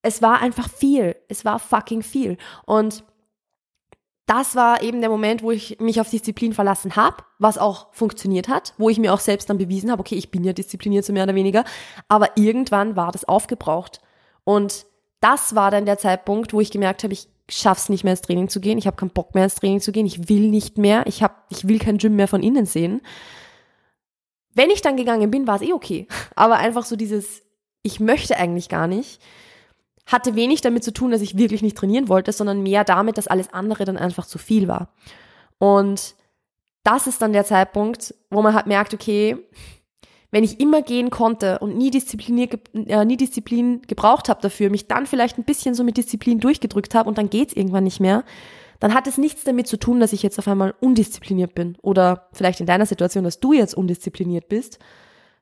es 0.00 0.22
war 0.22 0.40
einfach 0.40 0.70
viel, 0.70 1.14
es 1.28 1.44
war 1.44 1.58
fucking 1.58 2.02
viel. 2.02 2.38
Und 2.64 3.04
das 4.28 4.54
war 4.54 4.82
eben 4.82 5.00
der 5.00 5.10
Moment, 5.10 5.42
wo 5.42 5.50
ich 5.50 5.80
mich 5.80 6.00
auf 6.00 6.10
Disziplin 6.10 6.52
verlassen 6.52 6.96
habe, 6.96 7.24
was 7.38 7.56
auch 7.56 7.92
funktioniert 7.92 8.48
hat, 8.48 8.74
wo 8.76 8.90
ich 8.90 8.98
mir 8.98 9.14
auch 9.14 9.20
selbst 9.20 9.48
dann 9.48 9.58
bewiesen 9.58 9.90
habe, 9.90 10.00
okay, 10.00 10.16
ich 10.16 10.30
bin 10.30 10.44
ja 10.44 10.52
diszipliniert 10.52 11.04
so 11.04 11.12
mehr 11.12 11.24
oder 11.24 11.34
weniger, 11.34 11.64
aber 12.08 12.36
irgendwann 12.36 12.94
war 12.94 13.10
das 13.10 13.24
aufgebraucht. 13.24 14.00
Und 14.44 14.86
das 15.20 15.54
war 15.54 15.70
dann 15.70 15.86
der 15.86 15.98
Zeitpunkt, 15.98 16.52
wo 16.52 16.60
ich 16.60 16.70
gemerkt 16.70 17.04
habe, 17.04 17.14
ich 17.14 17.28
schaff's 17.48 17.88
nicht 17.88 18.04
mehr 18.04 18.12
ins 18.12 18.20
Training 18.20 18.50
zu 18.50 18.60
gehen, 18.60 18.76
ich 18.76 18.86
habe 18.86 18.96
keinen 18.96 19.10
Bock 19.10 19.34
mehr 19.34 19.44
ins 19.44 19.54
Training 19.54 19.80
zu 19.80 19.92
gehen, 19.92 20.06
ich 20.06 20.28
will 20.28 20.50
nicht 20.50 20.76
mehr, 20.76 21.06
ich 21.06 21.22
hab, 21.22 21.46
ich 21.48 21.66
will 21.66 21.78
kein 21.78 21.96
Gym 21.96 22.14
mehr 22.14 22.28
von 22.28 22.42
innen 22.42 22.66
sehen. 22.66 23.00
Wenn 24.54 24.70
ich 24.70 24.82
dann 24.82 24.98
gegangen 24.98 25.30
bin, 25.30 25.46
war 25.46 25.56
es 25.56 25.62
eh 25.62 25.72
okay, 25.72 26.06
aber 26.36 26.56
einfach 26.56 26.84
so 26.84 26.96
dieses 26.96 27.42
ich 27.82 28.00
möchte 28.00 28.36
eigentlich 28.36 28.68
gar 28.68 28.86
nicht 28.86 29.20
hatte 30.08 30.34
wenig 30.34 30.62
damit 30.62 30.82
zu 30.82 30.92
tun, 30.92 31.10
dass 31.10 31.20
ich 31.20 31.38
wirklich 31.38 31.62
nicht 31.62 31.76
trainieren 31.76 32.08
wollte, 32.08 32.32
sondern 32.32 32.62
mehr 32.62 32.82
damit, 32.82 33.18
dass 33.18 33.28
alles 33.28 33.52
andere 33.52 33.84
dann 33.84 33.98
einfach 33.98 34.26
zu 34.26 34.38
viel 34.38 34.66
war. 34.66 34.88
Und 35.58 36.14
das 36.82 37.06
ist 37.06 37.20
dann 37.20 37.34
der 37.34 37.44
Zeitpunkt, 37.44 38.14
wo 38.30 38.40
man 38.40 38.54
halt 38.54 38.66
merkt, 38.66 38.94
okay, 38.94 39.36
wenn 40.30 40.44
ich 40.44 40.60
immer 40.60 40.82
gehen 40.82 41.10
konnte 41.10 41.58
und 41.58 41.76
nie, 41.76 41.90
diszipliniert, 41.90 42.58
äh, 42.74 43.04
nie 43.04 43.16
Disziplin 43.16 43.82
gebraucht 43.82 44.28
habe 44.28 44.40
dafür, 44.40 44.70
mich 44.70 44.88
dann 44.88 45.06
vielleicht 45.06 45.38
ein 45.38 45.44
bisschen 45.44 45.74
so 45.74 45.84
mit 45.84 45.96
Disziplin 45.96 46.40
durchgedrückt 46.40 46.94
habe 46.94 47.08
und 47.08 47.18
dann 47.18 47.30
geht's 47.30 47.54
irgendwann 47.54 47.84
nicht 47.84 48.00
mehr, 48.00 48.24
dann 48.80 48.94
hat 48.94 49.06
es 49.06 49.18
nichts 49.18 49.44
damit 49.44 49.66
zu 49.66 49.78
tun, 49.78 50.00
dass 50.00 50.12
ich 50.12 50.22
jetzt 50.22 50.38
auf 50.38 50.48
einmal 50.48 50.74
undiszipliniert 50.80 51.54
bin 51.54 51.76
oder 51.82 52.28
vielleicht 52.32 52.60
in 52.60 52.66
deiner 52.66 52.86
Situation, 52.86 53.24
dass 53.24 53.40
du 53.40 53.52
jetzt 53.52 53.74
undiszipliniert 53.74 54.48
bist, 54.48 54.78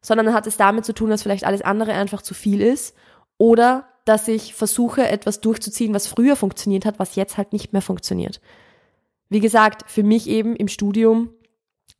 sondern 0.00 0.26
dann 0.26 0.34
hat 0.34 0.46
es 0.46 0.56
damit 0.56 0.84
zu 0.84 0.92
tun, 0.92 1.10
dass 1.10 1.22
vielleicht 1.22 1.44
alles 1.44 1.62
andere 1.62 1.92
einfach 1.92 2.22
zu 2.22 2.34
viel 2.34 2.60
ist 2.60 2.96
oder 3.38 3.86
dass 4.06 4.28
ich 4.28 4.54
versuche, 4.54 5.06
etwas 5.06 5.40
durchzuziehen, 5.40 5.92
was 5.92 6.06
früher 6.06 6.36
funktioniert 6.36 6.86
hat, 6.86 6.98
was 6.98 7.16
jetzt 7.16 7.36
halt 7.36 7.52
nicht 7.52 7.72
mehr 7.72 7.82
funktioniert. 7.82 8.40
Wie 9.28 9.40
gesagt, 9.40 9.90
für 9.90 10.04
mich 10.04 10.28
eben 10.28 10.54
im 10.54 10.68
Studium, 10.68 11.30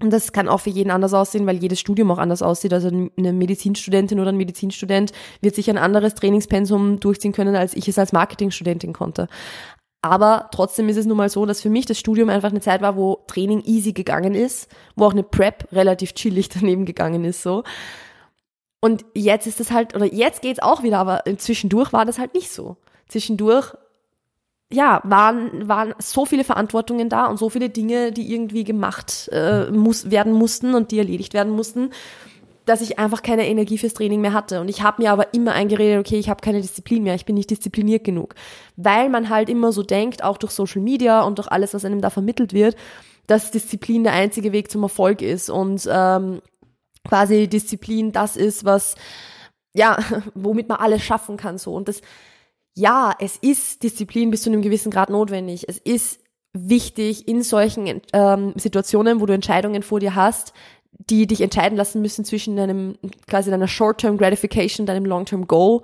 und 0.01 0.13
das 0.13 0.33
kann 0.33 0.49
auch 0.49 0.61
für 0.61 0.71
jeden 0.71 0.93
anders 0.93 1.15
aussehen, 1.15 1.47
weil 1.47 1.57
jedes 1.57 1.81
Studium 1.81 2.11
auch 2.13 2.19
anders 2.19 2.43
aussieht. 2.43 2.73
Also 2.73 2.89
eine 2.89 3.33
Medizinstudentin 3.33 4.21
oder 4.21 4.29
ein 4.29 4.37
Medizinstudent 4.37 5.13
wird 5.41 5.57
sich 5.57 5.69
ein 5.69 5.79
anderes 5.79 6.15
Trainingspensum 6.15 7.01
durchziehen 7.01 7.33
können, 7.33 7.57
als 7.57 7.75
ich 7.75 7.89
es 7.89 7.99
als 7.99 8.13
Marketingstudentin 8.13 8.93
konnte. 8.93 9.27
Aber 10.01 10.49
trotzdem 10.53 10.89
ist 10.89 10.99
es 10.99 11.07
nun 11.07 11.17
mal 11.17 11.29
so, 11.29 11.45
dass 11.45 11.61
für 11.61 11.71
mich 11.71 11.87
das 11.87 11.99
Studium 11.99 12.29
einfach 12.29 12.51
eine 12.51 12.61
Zeit 12.61 12.83
war, 12.83 12.95
wo 12.95 13.25
Training 13.27 13.65
easy 13.65 13.93
gegangen 13.93 14.37
ist, 14.37 14.69
wo 14.95 15.07
auch 15.07 15.13
eine 15.13 15.25
Prep 15.25 15.67
relativ 15.73 16.15
chillig 16.15 16.49
daneben 16.55 16.85
gegangen 16.85 17.25
ist, 17.25 17.43
so. 17.43 17.65
Und 18.81 19.05
jetzt 19.15 19.47
ist 19.47 19.61
es 19.61 19.71
halt, 19.71 19.95
oder 19.95 20.07
jetzt 20.07 20.43
geht's 20.43 20.61
auch 20.61 20.83
wieder, 20.83 20.99
aber 20.99 21.25
zwischendurch 21.39 21.93
war 21.93 22.05
das 22.05 22.19
halt 22.19 22.35
nicht 22.35 22.51
so. 22.51 22.77
Zwischendurch 23.09 23.75
ja, 24.71 25.01
waren, 25.05 25.69
waren 25.69 25.95
so 25.99 26.27
viele 26.27 26.45
Verantwortungen 26.45 27.09
da 27.09 27.27
und 27.27 27.39
so 27.39 27.49
viele 27.51 27.69
Dinge, 27.69 28.13
die 28.13 28.33
irgendwie 28.33 28.65
gemacht 28.65 29.29
äh, 29.33 29.71
muss, 29.71 30.11
werden 30.11 30.33
mussten 30.33 30.75
und 30.75 30.91
die 30.91 30.99
erledigt 30.99 31.35
werden 31.35 31.53
mussten, 31.53 31.91
dass 32.65 32.81
ich 32.81 32.99
einfach 32.99 33.23
keine 33.23 33.47
Energie 33.47 33.79
fürs 33.79 33.95
Training 33.95 34.21
mehr 34.21 34.33
hatte. 34.33 34.61
Und 34.61 34.69
ich 34.69 34.83
habe 34.83 35.03
mir 35.03 35.13
aber 35.13 35.33
immer 35.35 35.53
eingeredet, 35.53 36.01
okay, 36.01 36.19
ich 36.19 36.29
habe 36.29 36.41
keine 36.41 36.61
Disziplin 36.61 37.05
mehr, 37.05 37.15
ich 37.15 37.25
bin 37.25 37.37
nicht 37.37 37.51
diszipliniert 37.51 38.03
genug. 38.03 38.35
Weil 38.75 39.09
man 39.09 39.31
halt 39.31 39.49
immer 39.49 39.71
so 39.71 39.85
denkt, 39.85 40.25
auch 40.25 40.37
durch 40.37 40.51
Social 40.51 40.83
Media 40.83 41.23
und 41.23 41.39
durch 41.39 41.49
alles, 41.49 41.73
was 41.73 41.85
einem 41.85 42.01
da 42.01 42.11
vermittelt 42.11 42.53
wird, 42.53 42.75
dass 43.29 43.53
Disziplin 43.53 44.03
der 44.03 44.15
einzige 44.15 44.51
Weg 44.51 44.71
zum 44.71 44.83
Erfolg 44.83 45.23
ist 45.23 45.49
und 45.49 45.89
ähm, 45.91 46.41
quasi 47.07 47.49
Disziplin 47.49 48.13
das 48.13 48.37
ist, 48.37 48.65
was 48.65 48.95
ja, 49.75 49.99
womit 50.35 50.69
man 50.69 50.79
alles 50.79 51.03
schaffen 51.03 51.37
kann 51.37 51.59
so. 51.59 51.75
Und 51.75 51.89
das 51.89 52.01
ja, 52.77 53.15
es 53.19 53.39
ist 53.39 53.83
Disziplin 53.83 54.31
bis 54.31 54.43
zu 54.43 54.51
einem 54.51 54.61
gewissen 54.61 54.91
Grad 54.91 55.09
notwendig. 55.09 55.67
Es 55.67 55.79
ist 55.79 56.21
wichtig 56.53 57.27
in 57.27 57.43
solchen 57.43 58.03
ähm, 58.13 58.53
Situationen, 58.57 59.21
wo 59.21 59.27
du 59.27 59.33
Entscheidungen 59.33 59.83
vor 59.83 59.99
dir 59.99 60.15
hast, 60.15 60.53
die 60.93 61.27
dich 61.27 61.41
entscheiden 61.41 61.77
lassen 61.77 62.03
müssen 62.03 62.25
zwischen 62.25 62.57
deinem 62.57 62.99
quasi 63.27 63.51
deiner 63.51 63.69
Short-Term 63.69 64.19
Gratification, 64.19 64.87
deinem 64.87 65.07
Long-Term 65.07 65.47
Goal, 65.47 65.81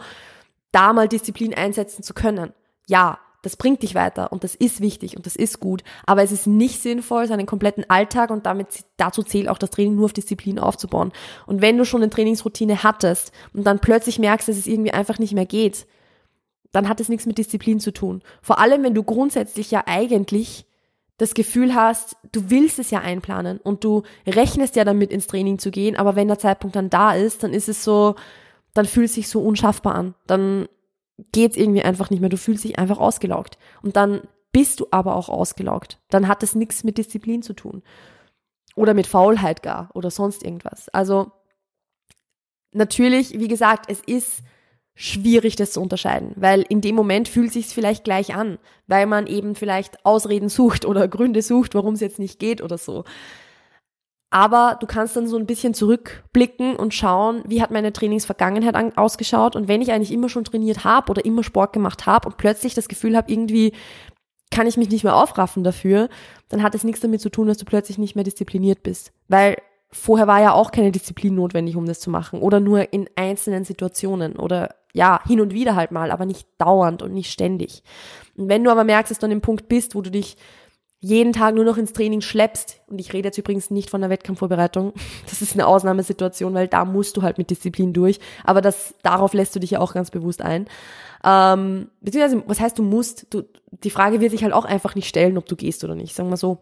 da 0.71 0.93
mal 0.93 1.09
Disziplin 1.09 1.55
einsetzen 1.55 2.03
zu 2.03 2.13
können. 2.15 2.53
Ja, 2.89 3.19
das 3.43 3.57
bringt 3.57 3.83
dich 3.83 3.95
weiter 3.95 4.33
und 4.33 4.45
das 4.45 4.55
ist 4.55 4.81
wichtig 4.81 5.17
und 5.17 5.27
das 5.27 5.37
ist 5.37 5.61
gut, 5.61 5.83
aber 6.07 6.23
es 6.23 6.33
ist 6.33 6.47
nicht 6.47 6.81
sinnvoll, 6.81 7.27
seinen 7.27 7.47
kompletten 7.47 7.85
Alltag 7.89 8.31
und 8.31 8.47
damit 8.47 8.69
dazu 8.97 9.23
zählt 9.23 9.49
auch 9.49 9.59
das 9.59 9.71
Training 9.71 9.97
nur 9.97 10.07
auf 10.07 10.13
Disziplin 10.13 10.59
aufzubauen. 10.59 11.13
Und 11.47 11.61
wenn 11.61 11.77
du 11.77 11.85
schon 11.85 12.03
eine 12.03 12.11
Trainingsroutine 12.11 12.83
hattest 12.85 13.33
und 13.53 13.65
dann 13.65 13.81
plötzlich 13.81 14.19
merkst, 14.19 14.49
dass 14.49 14.57
es 14.57 14.67
irgendwie 14.67 14.93
einfach 14.93 15.19
nicht 15.19 15.35
mehr 15.35 15.47
geht, 15.47 15.87
dann 16.71 16.89
hat 16.89 17.01
es 17.01 17.09
nichts 17.09 17.27
mit 17.27 17.37
Disziplin 17.37 17.81
zu 17.81 17.93
tun. 17.93 18.23
Vor 18.41 18.59
allem, 18.59 18.83
wenn 18.83 18.95
du 18.95 19.03
grundsätzlich 19.03 19.71
ja 19.71 19.83
eigentlich 19.87 20.65
das 21.19 21.35
Gefühl 21.35 21.75
hast, 21.75 22.17
du 22.33 22.51
willst 22.51 22.79
es 22.79 22.91
ja 22.91 23.01
einplanen 23.01 23.59
und 23.59 23.85
du 23.85 24.03
rechnest 24.27 24.77
ja 24.77 24.85
damit 24.85 25.11
ins 25.11 25.27
Training 25.27 25.59
zu 25.59 25.71
gehen, 25.71 25.97
aber 25.97 26.17
wenn 26.17 26.29
der 26.29 26.39
Zeitpunkt 26.39 26.75
dann 26.75 26.91
da 26.91 27.13
ist, 27.13 27.43
dann 27.43 27.53
ist 27.53 27.69
es 27.69 27.85
so, 27.85 28.15
dann 28.73 28.87
fühlt 28.87 29.07
es 29.07 29.15
sich 29.15 29.29
so 29.29 29.41
unschaffbar 29.41 29.95
an. 29.95 30.15
Dann 30.27 30.69
geht 31.33 31.53
es 31.53 31.57
irgendwie 31.57 31.83
einfach 31.83 32.11
nicht 32.11 32.21
mehr. 32.21 32.31
Du 32.31 32.37
fühlst 32.37 32.65
dich 32.65 32.79
einfach 32.79 32.99
ausgelaugt. 32.99 33.59
Und 33.83 33.97
dann 33.97 34.23
bist 34.53 34.81
du 34.81 34.87
aber 34.91 35.17
auch 35.17 35.29
ausgelaugt. 35.29 35.99
Dann 36.11 36.29
hat 36.29 36.43
es 36.43 36.55
nichts 36.55 36.85
mit 36.85 36.99
Disziplin 36.99 37.43
zu 37.43 37.55
tun. 37.55 37.83
Oder 38.75 38.95
mit 38.95 39.07
Faulheit 39.07 39.63
gar 39.63 39.91
oder 39.95 40.11
sonst 40.11 40.43
irgendwas. 40.45 40.89
Also 40.89 41.33
natürlich, 42.73 43.39
wie 43.39 43.49
gesagt, 43.49 43.87
es 43.89 44.01
ist 44.01 44.43
schwierig, 44.95 45.57
das 45.57 45.73
zu 45.73 45.81
unterscheiden, 45.81 46.33
weil 46.37 46.63
in 46.69 46.81
dem 46.81 46.95
Moment 46.95 47.29
fühlt 47.29 47.53
sich 47.53 47.67
vielleicht 47.69 48.05
gleich 48.05 48.35
an, 48.35 48.59
weil 48.87 49.07
man 49.07 49.27
eben 49.27 49.55
vielleicht 49.55 50.05
Ausreden 50.05 50.49
sucht 50.49 50.85
oder 50.85 51.09
Gründe 51.09 51.43
sucht, 51.43 51.75
warum 51.75 51.95
es 51.95 52.01
jetzt 52.01 52.19
nicht 52.19 52.39
geht 52.39 52.61
oder 52.63 52.77
so. 52.77 53.05
Aber 54.33 54.79
du 54.81 54.87
kannst 54.87 55.15
dann 55.15 55.27
so 55.29 55.37
ein 55.37 55.45
bisschen 55.45 55.75
zurückblicken 55.75 56.75
und 56.77 56.95
schauen, 56.95 57.43
wie 57.47 57.61
hat 57.61 57.71
meine 57.71 57.93
Trainingsvergangenheit 57.93 58.97
ausgeschaut. 58.97 59.55
Und 59.57 59.69
wenn 59.69 59.83
ich 59.83 59.93
eigentlich 59.93 60.11
immer 60.11 60.31
schon 60.31 60.45
trainiert 60.45 60.85
habe 60.85 61.11
oder 61.11 61.25
immer 61.27 61.45
Sport 61.45 61.75
gemacht 61.75 62.07
habe 62.07 62.31
und 62.31 62.39
plötzlich 62.39 62.73
das 62.73 62.89
Gefühl 62.89 63.15
habe, 63.15 63.31
irgendwie 63.31 63.75
kann 64.51 64.67
ich 64.67 64.79
mich 64.79 64.89
nicht 64.89 65.05
mehr 65.05 65.17
aufraffen 65.17 65.65
dafür, 65.65 66.09
dann 66.49 66.63
hat 66.63 66.75
es 66.75 66.83
nichts 66.83 67.03
damit 67.03 67.21
zu 67.21 67.29
tun, 67.29 67.47
dass 67.47 67.59
du 67.59 67.67
plötzlich 67.67 67.99
nicht 67.99 68.15
mehr 68.15 68.25
diszipliniert 68.25 68.83
bist, 68.83 69.13
weil 69.29 69.59
vorher 69.91 70.27
war 70.27 70.41
ja 70.41 70.53
auch 70.53 70.73
keine 70.73 70.93
Disziplin 70.93 71.35
notwendig, 71.35 71.77
um 71.77 71.85
das 71.85 72.01
zu 72.01 72.09
machen. 72.09 72.41
Oder 72.41 72.59
nur 72.59 72.91
in 72.95 73.11
einzelnen 73.15 73.65
Situationen. 73.65 74.37
Oder 74.37 74.75
ja, 74.95 75.21
hin 75.27 75.43
und 75.43 75.53
wieder 75.53 75.75
halt 75.75 75.91
mal, 75.91 76.11
aber 76.11 76.25
nicht 76.25 76.49
dauernd 76.57 77.03
und 77.03 77.13
nicht 77.13 77.31
ständig. 77.31 77.83
Und 78.35 78.49
wenn 78.49 78.65
du 78.65 78.71
aber 78.71 78.85
merkst, 78.85 79.11
dass 79.11 79.19
du 79.19 79.27
an 79.27 79.31
dem 79.31 79.43
Punkt 79.43 79.69
bist, 79.69 79.95
wo 79.95 80.01
du 80.01 80.11
dich 80.11 80.39
jeden 81.05 81.33
Tag 81.33 81.57
nur 81.57 81.65
noch 81.65 81.77
ins 81.77 81.93
Training 81.93 82.21
schleppst, 82.21 82.81
und 82.87 83.01
ich 83.01 83.13
rede 83.13 83.29
jetzt 83.29 83.37
übrigens 83.37 83.73
nicht 83.73 83.91
von 83.91 84.01
der 84.01 84.09
Wettkampfvorbereitung, 84.09 84.93
das 85.29 85.43
ist 85.43 85.55
eine 85.55 85.67
Ausnahmesituation, 85.67 86.55
weil 86.55 86.69
da 86.69 86.85
musst 86.85 87.17
du 87.17 87.23
halt 87.23 87.39
mit 87.39 87.51
Disziplin 87.51 87.93
durch, 87.93 88.21
aber 88.45 88.61
das, 88.61 88.95
darauf 89.03 89.35
lässt 89.35 89.55
du 89.55 89.61
dich 89.61 89.73
ja 89.73 89.81
auch 89.81 89.95
ganz 89.95 90.13
bewusst 90.13 90.41
ein. 90.41 90.67
Ähm, 91.25 91.89
beziehungsweise, 92.01 92.45
was 92.47 92.61
heißt 92.61 92.79
du 92.79 92.85
musst? 92.85 93.27
Du, 93.35 93.43
die 93.71 93.91
Frage 93.91 94.21
wird 94.21 94.31
sich 94.31 94.45
halt 94.45 94.53
auch 94.53 94.65
einfach 94.65 94.95
nicht 94.95 95.09
stellen, 95.09 95.37
ob 95.39 95.47
du 95.47 95.57
gehst 95.57 95.83
oder 95.83 95.97
nicht, 95.97 96.15
sagen 96.15 96.31
wir 96.31 96.37
so. 96.37 96.59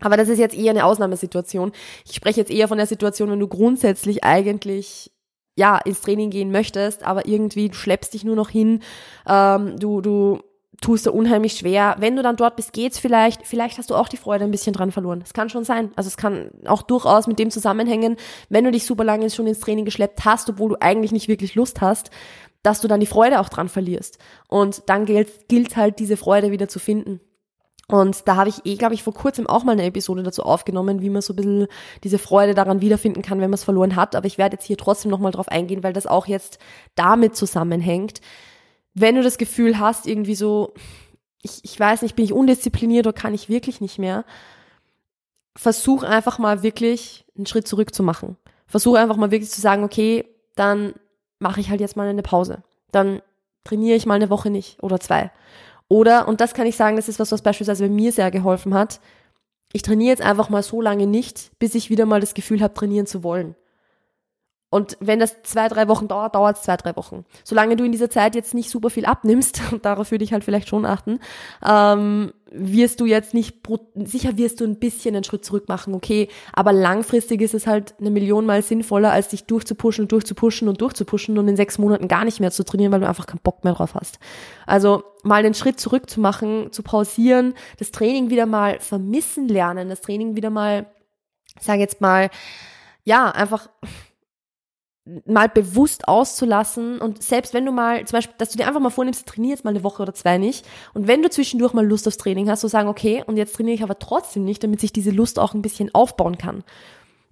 Aber 0.00 0.16
das 0.16 0.28
ist 0.28 0.38
jetzt 0.38 0.56
eher 0.56 0.70
eine 0.70 0.84
Ausnahmesituation. 0.84 1.72
Ich 2.04 2.14
spreche 2.14 2.40
jetzt 2.40 2.50
eher 2.50 2.68
von 2.68 2.78
der 2.78 2.86
Situation, 2.86 3.30
wenn 3.30 3.40
du 3.40 3.48
grundsätzlich 3.48 4.22
eigentlich 4.22 5.12
ja, 5.56 5.78
ins 5.78 6.00
Training 6.00 6.30
gehen 6.30 6.50
möchtest, 6.50 7.04
aber 7.04 7.26
irgendwie 7.26 7.68
du 7.68 7.74
schleppst 7.74 8.14
dich 8.14 8.24
nur 8.24 8.36
noch 8.36 8.50
hin, 8.50 8.82
ähm, 9.26 9.78
du, 9.78 10.00
du 10.00 10.40
tust 10.80 11.06
da 11.06 11.10
unheimlich 11.10 11.54
schwer. 11.54 11.96
Wenn 11.98 12.16
du 12.16 12.22
dann 12.22 12.36
dort 12.36 12.56
bist, 12.56 12.72
geht's 12.72 12.98
vielleicht. 12.98 13.46
Vielleicht 13.46 13.78
hast 13.78 13.90
du 13.90 13.94
auch 13.94 14.08
die 14.08 14.16
Freude 14.16 14.44
ein 14.44 14.50
bisschen 14.50 14.72
dran 14.72 14.92
verloren. 14.92 15.20
Das 15.20 15.32
kann 15.32 15.48
schon 15.48 15.64
sein. 15.64 15.92
Also 15.96 16.08
es 16.08 16.16
kann 16.16 16.50
auch 16.66 16.82
durchaus 16.82 17.26
mit 17.26 17.38
dem 17.38 17.50
zusammenhängen, 17.50 18.16
wenn 18.48 18.64
du 18.64 18.70
dich 18.70 18.84
super 18.84 19.04
lange 19.04 19.30
schon 19.30 19.46
ins 19.46 19.60
Training 19.60 19.84
geschleppt 19.84 20.24
hast, 20.24 20.48
obwohl 20.50 20.70
du 20.70 20.76
eigentlich 20.80 21.12
nicht 21.12 21.28
wirklich 21.28 21.54
Lust 21.54 21.80
hast, 21.80 22.10
dass 22.62 22.80
du 22.80 22.88
dann 22.88 23.00
die 23.00 23.06
Freude 23.06 23.40
auch 23.40 23.48
dran 23.48 23.68
verlierst. 23.68 24.18
Und 24.48 24.82
dann 24.86 25.04
gilt, 25.04 25.48
gilt 25.48 25.76
halt 25.76 25.98
diese 25.98 26.16
Freude 26.16 26.50
wieder 26.50 26.68
zu 26.68 26.78
finden. 26.78 27.20
Und 27.86 28.26
da 28.26 28.36
habe 28.36 28.48
ich 28.48 28.64
eh, 28.64 28.76
glaube 28.76 28.94
ich, 28.94 29.02
vor 29.02 29.12
kurzem 29.12 29.46
auch 29.46 29.62
mal 29.62 29.72
eine 29.72 29.84
Episode 29.84 30.22
dazu 30.22 30.42
aufgenommen, 30.42 31.02
wie 31.02 31.10
man 31.10 31.20
so 31.20 31.34
ein 31.34 31.36
bisschen 31.36 31.66
diese 32.02 32.18
Freude 32.18 32.54
daran 32.54 32.80
wiederfinden 32.80 33.20
kann, 33.20 33.40
wenn 33.40 33.50
man 33.50 33.54
es 33.54 33.64
verloren 33.64 33.94
hat. 33.94 34.16
Aber 34.16 34.26
ich 34.26 34.38
werde 34.38 34.54
jetzt 34.56 34.64
hier 34.64 34.78
trotzdem 34.78 35.10
nochmal 35.10 35.32
drauf 35.32 35.48
eingehen, 35.48 35.82
weil 35.82 35.92
das 35.92 36.06
auch 36.06 36.26
jetzt 36.26 36.58
damit 36.94 37.36
zusammenhängt. 37.36 38.20
Wenn 38.94 39.16
du 39.16 39.22
das 39.22 39.38
Gefühl 39.38 39.78
hast, 39.78 40.06
irgendwie 40.06 40.34
so, 40.34 40.74
ich, 41.42 41.60
ich 41.62 41.78
weiß 41.78 42.02
nicht, 42.02 42.16
bin 42.16 42.24
ich 42.24 42.32
undiszipliniert 42.32 43.06
oder 43.06 43.14
kann 43.14 43.34
ich 43.34 43.48
wirklich 43.48 43.80
nicht 43.80 43.98
mehr, 43.98 44.24
versuch 45.56 46.02
einfach 46.02 46.38
mal 46.38 46.62
wirklich 46.62 47.24
einen 47.36 47.46
Schritt 47.46 47.68
zurück 47.68 47.94
zu 47.94 48.02
machen. 48.02 48.36
Versuch 48.66 48.96
einfach 48.96 49.16
mal 49.16 49.30
wirklich 49.30 49.50
zu 49.50 49.60
sagen, 49.60 49.84
okay, 49.84 50.24
dann 50.56 50.94
mache 51.38 51.60
ich 51.60 51.70
halt 51.70 51.80
jetzt 51.80 51.96
mal 51.96 52.08
eine 52.08 52.22
Pause. 52.22 52.62
Dann 52.92 53.20
trainiere 53.64 53.96
ich 53.96 54.06
mal 54.06 54.14
eine 54.14 54.30
Woche 54.30 54.50
nicht 54.50 54.82
oder 54.82 55.00
zwei. 55.00 55.30
Oder, 55.88 56.28
und 56.28 56.40
das 56.40 56.54
kann 56.54 56.66
ich 56.66 56.76
sagen, 56.76 56.96
das 56.96 57.08
ist 57.08 57.20
was, 57.20 57.32
was 57.32 57.42
beispielsweise 57.42 57.84
bei 57.84 57.90
mir 57.90 58.12
sehr 58.12 58.30
geholfen 58.30 58.74
hat, 58.74 59.00
ich 59.72 59.82
trainiere 59.82 60.10
jetzt 60.10 60.22
einfach 60.22 60.50
mal 60.50 60.62
so 60.62 60.80
lange 60.80 61.06
nicht, 61.06 61.50
bis 61.58 61.74
ich 61.74 61.90
wieder 61.90 62.06
mal 62.06 62.20
das 62.20 62.34
Gefühl 62.34 62.62
habe, 62.62 62.74
trainieren 62.74 63.06
zu 63.06 63.24
wollen. 63.24 63.56
Und 64.74 64.96
wenn 64.98 65.20
das 65.20 65.40
zwei, 65.44 65.68
drei 65.68 65.86
Wochen 65.86 66.08
dauert, 66.08 66.34
dauert 66.34 66.56
es 66.56 66.64
zwei, 66.64 66.76
drei 66.76 66.96
Wochen. 66.96 67.24
Solange 67.44 67.76
du 67.76 67.84
in 67.84 67.92
dieser 67.92 68.10
Zeit 68.10 68.34
jetzt 68.34 68.54
nicht 68.54 68.68
super 68.68 68.90
viel 68.90 69.06
abnimmst, 69.06 69.62
und 69.70 69.84
darauf 69.84 70.10
würde 70.10 70.24
ich 70.24 70.32
halt 70.32 70.42
vielleicht 70.42 70.68
schon 70.68 70.84
achten, 70.84 71.20
ähm, 71.64 72.32
wirst 72.50 72.98
du 72.98 73.06
jetzt 73.06 73.34
nicht, 73.34 73.58
sicher 73.94 74.36
wirst 74.36 74.60
du 74.60 74.64
ein 74.64 74.80
bisschen 74.80 75.14
einen 75.14 75.22
Schritt 75.22 75.44
zurück 75.44 75.68
machen, 75.68 75.94
okay, 75.94 76.28
aber 76.52 76.72
langfristig 76.72 77.40
ist 77.40 77.54
es 77.54 77.68
halt 77.68 77.94
eine 78.00 78.10
Million 78.10 78.46
Mal 78.46 78.62
sinnvoller, 78.62 79.12
als 79.12 79.28
dich 79.28 79.44
durchzupushen 79.44 80.06
und 80.06 80.12
durchzupushen 80.12 80.66
und 80.66 80.80
durchzupushen 80.80 81.38
und 81.38 81.46
in 81.46 81.54
sechs 81.54 81.78
Monaten 81.78 82.08
gar 82.08 82.24
nicht 82.24 82.40
mehr 82.40 82.50
zu 82.50 82.64
trainieren, 82.64 82.90
weil 82.90 82.98
du 82.98 83.08
einfach 83.08 83.26
keinen 83.26 83.42
Bock 83.44 83.62
mehr 83.62 83.74
drauf 83.74 83.94
hast. 83.94 84.18
Also 84.66 85.04
mal 85.22 85.44
einen 85.44 85.54
Schritt 85.54 85.78
zurück 85.78 86.10
zu 86.10 86.20
machen, 86.20 86.72
zu 86.72 86.82
pausieren, 86.82 87.54
das 87.78 87.92
Training 87.92 88.28
wieder 88.28 88.46
mal 88.46 88.80
vermissen 88.80 89.46
lernen, 89.46 89.88
das 89.88 90.00
Training 90.00 90.34
wieder 90.34 90.50
mal, 90.50 90.86
sage 91.60 91.78
jetzt 91.78 92.00
mal, 92.00 92.28
ja, 93.04 93.30
einfach 93.30 93.68
mal 95.26 95.48
bewusst 95.48 96.08
auszulassen 96.08 96.98
und 97.00 97.22
selbst 97.22 97.52
wenn 97.52 97.66
du 97.66 97.72
mal, 97.72 98.06
zum 98.06 98.16
Beispiel, 98.16 98.34
dass 98.38 98.50
du 98.50 98.56
dir 98.56 98.66
einfach 98.66 98.80
mal 98.80 98.90
vornimmst, 98.90 99.26
trainier 99.26 99.50
jetzt 99.50 99.64
mal 99.64 99.70
eine 99.70 99.84
Woche 99.84 100.02
oder 100.02 100.14
zwei 100.14 100.38
nicht 100.38 100.66
und 100.94 101.06
wenn 101.06 101.22
du 101.22 101.28
zwischendurch 101.28 101.74
mal 101.74 101.86
Lust 101.86 102.08
aufs 102.08 102.16
Training 102.16 102.48
hast, 102.48 102.62
so 102.62 102.68
sagen, 102.68 102.88
okay, 102.88 103.22
und 103.26 103.36
jetzt 103.36 103.54
trainiere 103.54 103.74
ich 103.74 103.82
aber 103.82 103.98
trotzdem 103.98 104.44
nicht, 104.44 104.64
damit 104.64 104.80
sich 104.80 104.92
diese 104.92 105.10
Lust 105.10 105.38
auch 105.38 105.52
ein 105.52 105.60
bisschen 105.60 105.94
aufbauen 105.94 106.38
kann. 106.38 106.64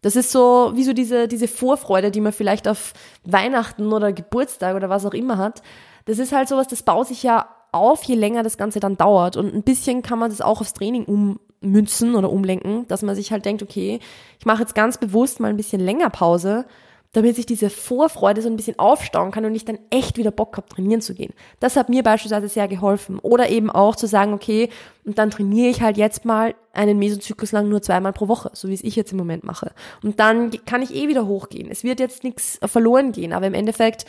Das 0.02 0.16
ist 0.16 0.32
so, 0.32 0.72
wie 0.74 0.85
so 0.85 0.92
diese, 0.92 1.28
diese 1.28 1.48
Vorfreude, 1.48 2.11
die 2.11 2.20
man 2.20 2.32
vielleicht 2.32 2.68
auf 2.68 2.92
Weihnachten 3.24 3.92
oder 3.92 4.12
Geburtstag 4.12 4.74
oder 4.76 4.90
was 4.90 5.06
auch 5.06 5.14
immer 5.14 5.38
hat. 5.38 5.62
Das 6.04 6.18
ist 6.18 6.32
halt 6.32 6.48
sowas, 6.48 6.66
das 6.66 6.82
baut 6.82 7.06
sich 7.06 7.22
ja 7.22 7.46
auf, 7.70 8.02
je 8.02 8.16
länger 8.16 8.42
das 8.42 8.58
Ganze 8.58 8.80
dann 8.80 8.96
dauert. 8.96 9.37
Und 9.37 9.54
ein 9.54 9.62
bisschen 9.62 10.02
kann 10.02 10.18
man 10.18 10.30
das 10.30 10.40
auch 10.40 10.61
aufs 10.61 10.74
Training 10.74 11.04
ummünzen 11.04 12.16
oder 12.16 12.30
umlenken, 12.30 12.87
dass 12.88 13.02
man 13.02 13.14
sich 13.14 13.30
halt 13.30 13.44
denkt, 13.44 13.62
okay, 13.62 14.00
ich 14.40 14.44
mache 14.44 14.62
jetzt 14.62 14.74
ganz 14.74 14.98
bewusst 14.98 15.38
mal 15.38 15.48
ein 15.48 15.56
bisschen 15.56 15.80
länger 15.80 16.11
Pause 16.11 16.66
damit 17.12 17.37
sich 17.37 17.44
diese 17.44 17.68
Vorfreude 17.68 18.40
so 18.40 18.48
ein 18.48 18.57
bisschen 18.57 18.79
aufstauen 18.79 19.31
kann 19.31 19.44
und 19.44 19.55
ich 19.55 19.66
dann 19.66 19.79
echt 19.90 20.16
wieder 20.16 20.31
Bock 20.31 20.57
habe, 20.57 20.68
trainieren 20.68 21.03
zu 21.03 21.14
gehen. 21.14 21.35
Das 21.61 21.77
hat 21.77 21.90
mir 21.90 22.03
beispielsweise 22.03 22.48
sehr 22.48 22.68
geholfen. 22.68 23.18
Oder 23.18 23.51
eben 23.51 23.70
auch 23.70 23.96
zu 23.96 24.07
sagen, 24.07 24.33
okay, 24.33 24.70
und 25.05 25.18
dann 25.18 25.31
trainiere 25.31 25.68
ich 25.68 25.83
halt 25.83 25.98
jetzt 25.98 26.25
mal 26.25 26.55
einen 26.72 26.98
Mesozyklus 26.98 27.53
lang 27.53 27.68
nur 27.68 27.83
zweimal 27.83 28.14
pro 28.14 28.29
Woche, 28.29 28.51
so 28.55 28.68
wie 28.68 28.75
es 28.75 28.83
ich 28.83 28.96
jetzt 28.96 29.12
im 29.12 29.18
Moment 29.18 29.44
mache. 29.44 29.72
Und 30.03 30.20
dann 30.20 30.51
kann 30.64 30.81
ich 30.81 30.94
eh 30.94 31.09
wieder 31.09 31.27
hochgehen. 31.27 31.70
Es 31.70 31.85
wird 31.85 32.01
jetzt 32.01 32.25
nichts 32.25 32.59
verloren 32.64 33.12
gehen, 33.12 33.35
aber 33.35 33.46
im 33.46 33.55
Endeffekt 33.55 34.07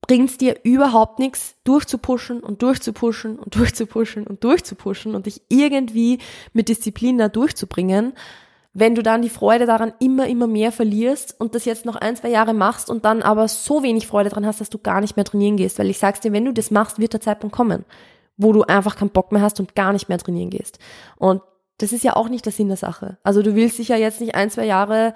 bringt 0.00 0.30
es 0.30 0.38
dir 0.38 0.56
überhaupt 0.64 1.20
nichts, 1.20 1.56
durchzupushen 1.62 2.40
und 2.40 2.62
durchzupushen 2.62 3.38
und 3.38 3.54
durchzupushen 3.54 4.26
und 4.26 4.42
durchzupushen 4.42 5.14
und 5.14 5.26
dich 5.26 5.42
irgendwie 5.48 6.18
mit 6.52 6.68
Disziplin 6.68 7.18
da 7.18 7.28
durchzubringen, 7.28 8.14
wenn 8.78 8.94
du 8.94 9.02
dann 9.02 9.22
die 9.22 9.28
Freude 9.28 9.66
daran 9.66 9.92
immer, 9.98 10.26
immer 10.26 10.46
mehr 10.46 10.72
verlierst 10.72 11.34
und 11.40 11.54
das 11.54 11.64
jetzt 11.64 11.84
noch 11.84 11.96
ein, 11.96 12.16
zwei 12.16 12.28
Jahre 12.28 12.54
machst 12.54 12.90
und 12.90 13.04
dann 13.04 13.22
aber 13.22 13.48
so 13.48 13.82
wenig 13.82 14.06
Freude 14.06 14.30
dran 14.30 14.46
hast, 14.46 14.60
dass 14.60 14.70
du 14.70 14.78
gar 14.78 15.00
nicht 15.00 15.16
mehr 15.16 15.24
trainieren 15.24 15.56
gehst. 15.56 15.78
Weil 15.78 15.90
ich 15.90 15.98
sag's 15.98 16.20
dir, 16.20 16.32
wenn 16.32 16.44
du 16.44 16.52
das 16.52 16.70
machst, 16.70 16.98
wird 16.98 17.12
der 17.12 17.20
Zeitpunkt 17.20 17.54
kommen, 17.54 17.84
wo 18.36 18.52
du 18.52 18.62
einfach 18.62 18.96
keinen 18.96 19.10
Bock 19.10 19.32
mehr 19.32 19.42
hast 19.42 19.58
und 19.58 19.74
gar 19.74 19.92
nicht 19.92 20.08
mehr 20.08 20.18
trainieren 20.18 20.50
gehst. 20.50 20.78
Und 21.16 21.42
das 21.78 21.92
ist 21.92 22.04
ja 22.04 22.16
auch 22.16 22.28
nicht 22.28 22.44
der 22.44 22.52
Sinn 22.52 22.68
der 22.68 22.76
Sache. 22.76 23.18
Also 23.22 23.42
du 23.42 23.54
willst 23.54 23.78
dich 23.78 23.88
ja 23.88 23.96
jetzt 23.96 24.20
nicht 24.20 24.34
ein, 24.34 24.50
zwei 24.50 24.64
Jahre 24.64 25.14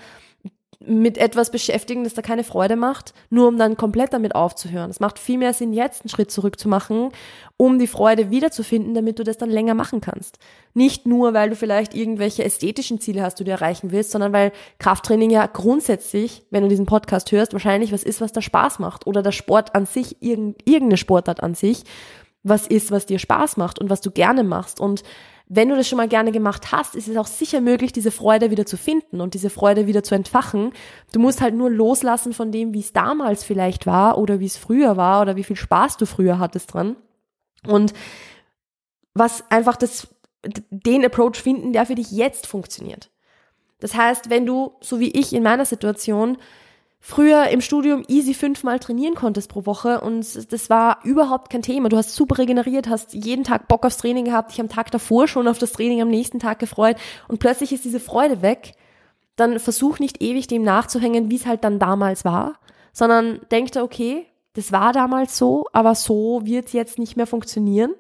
mit 0.86 1.18
etwas 1.18 1.50
beschäftigen, 1.50 2.04
das 2.04 2.14
da 2.14 2.22
keine 2.22 2.44
Freude 2.44 2.76
macht, 2.76 3.14
nur 3.30 3.48
um 3.48 3.58
dann 3.58 3.76
komplett 3.76 4.12
damit 4.12 4.34
aufzuhören. 4.34 4.90
Es 4.90 5.00
macht 5.00 5.18
viel 5.18 5.38
mehr 5.38 5.52
Sinn, 5.52 5.72
jetzt 5.72 6.02
einen 6.02 6.08
Schritt 6.08 6.30
zurück 6.30 6.58
zu 6.58 6.68
machen, 6.68 7.10
um 7.56 7.78
die 7.78 7.86
Freude 7.86 8.30
wiederzufinden, 8.30 8.94
damit 8.94 9.18
du 9.18 9.24
das 9.24 9.38
dann 9.38 9.50
länger 9.50 9.74
machen 9.74 10.00
kannst. 10.00 10.38
Nicht 10.74 11.06
nur, 11.06 11.34
weil 11.34 11.50
du 11.50 11.56
vielleicht 11.56 11.94
irgendwelche 11.94 12.44
ästhetischen 12.44 13.00
Ziele 13.00 13.22
hast, 13.22 13.38
die 13.38 13.44
du 13.44 13.50
erreichen 13.50 13.92
willst, 13.92 14.10
sondern 14.10 14.32
weil 14.32 14.52
Krafttraining 14.78 15.30
ja 15.30 15.46
grundsätzlich, 15.46 16.44
wenn 16.50 16.62
du 16.62 16.68
diesen 16.68 16.86
Podcast 16.86 17.30
hörst, 17.32 17.52
wahrscheinlich 17.52 17.92
was 17.92 18.02
ist, 18.02 18.20
was 18.20 18.32
da 18.32 18.40
Spaß 18.42 18.78
macht 18.78 19.06
oder 19.06 19.22
der 19.22 19.32
Sport 19.32 19.74
an 19.74 19.86
sich, 19.86 20.16
irgendeine 20.20 20.96
Sportart 20.96 21.42
an 21.42 21.54
sich, 21.54 21.84
was 22.42 22.66
ist, 22.66 22.90
was 22.90 23.06
dir 23.06 23.18
Spaß 23.18 23.56
macht 23.56 23.78
und 23.78 23.90
was 23.90 24.00
du 24.00 24.10
gerne 24.10 24.44
machst 24.44 24.80
und 24.80 25.02
wenn 25.48 25.68
du 25.68 25.76
das 25.76 25.88
schon 25.88 25.98
mal 25.98 26.08
gerne 26.08 26.32
gemacht 26.32 26.72
hast, 26.72 26.94
ist 26.94 27.08
es 27.08 27.16
auch 27.16 27.26
sicher 27.26 27.60
möglich, 27.60 27.92
diese 27.92 28.10
Freude 28.10 28.50
wieder 28.50 28.66
zu 28.66 28.76
finden 28.76 29.20
und 29.20 29.34
diese 29.34 29.50
Freude 29.50 29.86
wieder 29.86 30.02
zu 30.02 30.14
entfachen. 30.14 30.72
Du 31.12 31.20
musst 31.20 31.40
halt 31.40 31.54
nur 31.54 31.70
loslassen 31.70 32.32
von 32.32 32.52
dem, 32.52 32.72
wie 32.74 32.80
es 32.80 32.92
damals 32.92 33.44
vielleicht 33.44 33.86
war 33.86 34.18
oder 34.18 34.40
wie 34.40 34.46
es 34.46 34.56
früher 34.56 34.96
war 34.96 35.20
oder 35.20 35.36
wie 35.36 35.44
viel 35.44 35.56
Spaß 35.56 35.96
du 35.96 36.06
früher 36.06 36.38
hattest 36.38 36.72
dran. 36.72 36.96
Und 37.66 37.92
was 39.14 39.50
einfach 39.50 39.76
das, 39.76 40.08
den 40.70 41.04
Approach 41.04 41.36
finden, 41.36 41.72
der 41.72 41.86
für 41.86 41.94
dich 41.94 42.10
jetzt 42.10 42.46
funktioniert. 42.46 43.10
Das 43.78 43.94
heißt, 43.94 44.30
wenn 44.30 44.46
du, 44.46 44.72
so 44.80 45.00
wie 45.00 45.10
ich 45.10 45.32
in 45.32 45.42
meiner 45.42 45.64
Situation, 45.64 46.38
früher 47.04 47.48
im 47.48 47.60
Studium 47.60 48.04
easy 48.06 48.32
fünfmal 48.32 48.78
trainieren 48.78 49.16
konntest 49.16 49.50
pro 49.50 49.66
Woche 49.66 50.00
und 50.00 50.52
das 50.52 50.70
war 50.70 51.00
überhaupt 51.02 51.50
kein 51.50 51.60
Thema. 51.60 51.88
Du 51.88 51.96
hast 51.96 52.14
super 52.14 52.38
regeneriert, 52.38 52.88
hast 52.88 53.12
jeden 53.12 53.42
Tag 53.42 53.66
Bock 53.66 53.84
aufs 53.84 53.96
Training 53.98 54.24
gehabt, 54.24 54.52
dich 54.52 54.60
am 54.60 54.68
Tag 54.68 54.92
davor 54.92 55.26
schon 55.26 55.48
auf 55.48 55.58
das 55.58 55.72
Training 55.72 56.00
am 56.00 56.08
nächsten 56.08 56.38
Tag 56.38 56.60
gefreut 56.60 56.96
und 57.26 57.40
plötzlich 57.40 57.72
ist 57.72 57.84
diese 57.84 57.98
Freude 57.98 58.40
weg. 58.40 58.74
Dann 59.34 59.58
versuch 59.58 59.98
nicht 59.98 60.22
ewig 60.22 60.46
dem 60.46 60.62
nachzuhängen, 60.62 61.28
wie 61.28 61.36
es 61.36 61.46
halt 61.46 61.64
dann 61.64 61.80
damals 61.80 62.24
war, 62.24 62.60
sondern 62.92 63.40
denk 63.50 63.72
dir, 63.72 63.82
okay, 63.82 64.26
das 64.52 64.70
war 64.70 64.92
damals 64.92 65.36
so, 65.36 65.66
aber 65.72 65.96
so 65.96 66.42
wird 66.44 66.72
jetzt 66.72 66.98
nicht 67.00 67.16
mehr 67.16 67.26
funktionieren. 67.26 67.94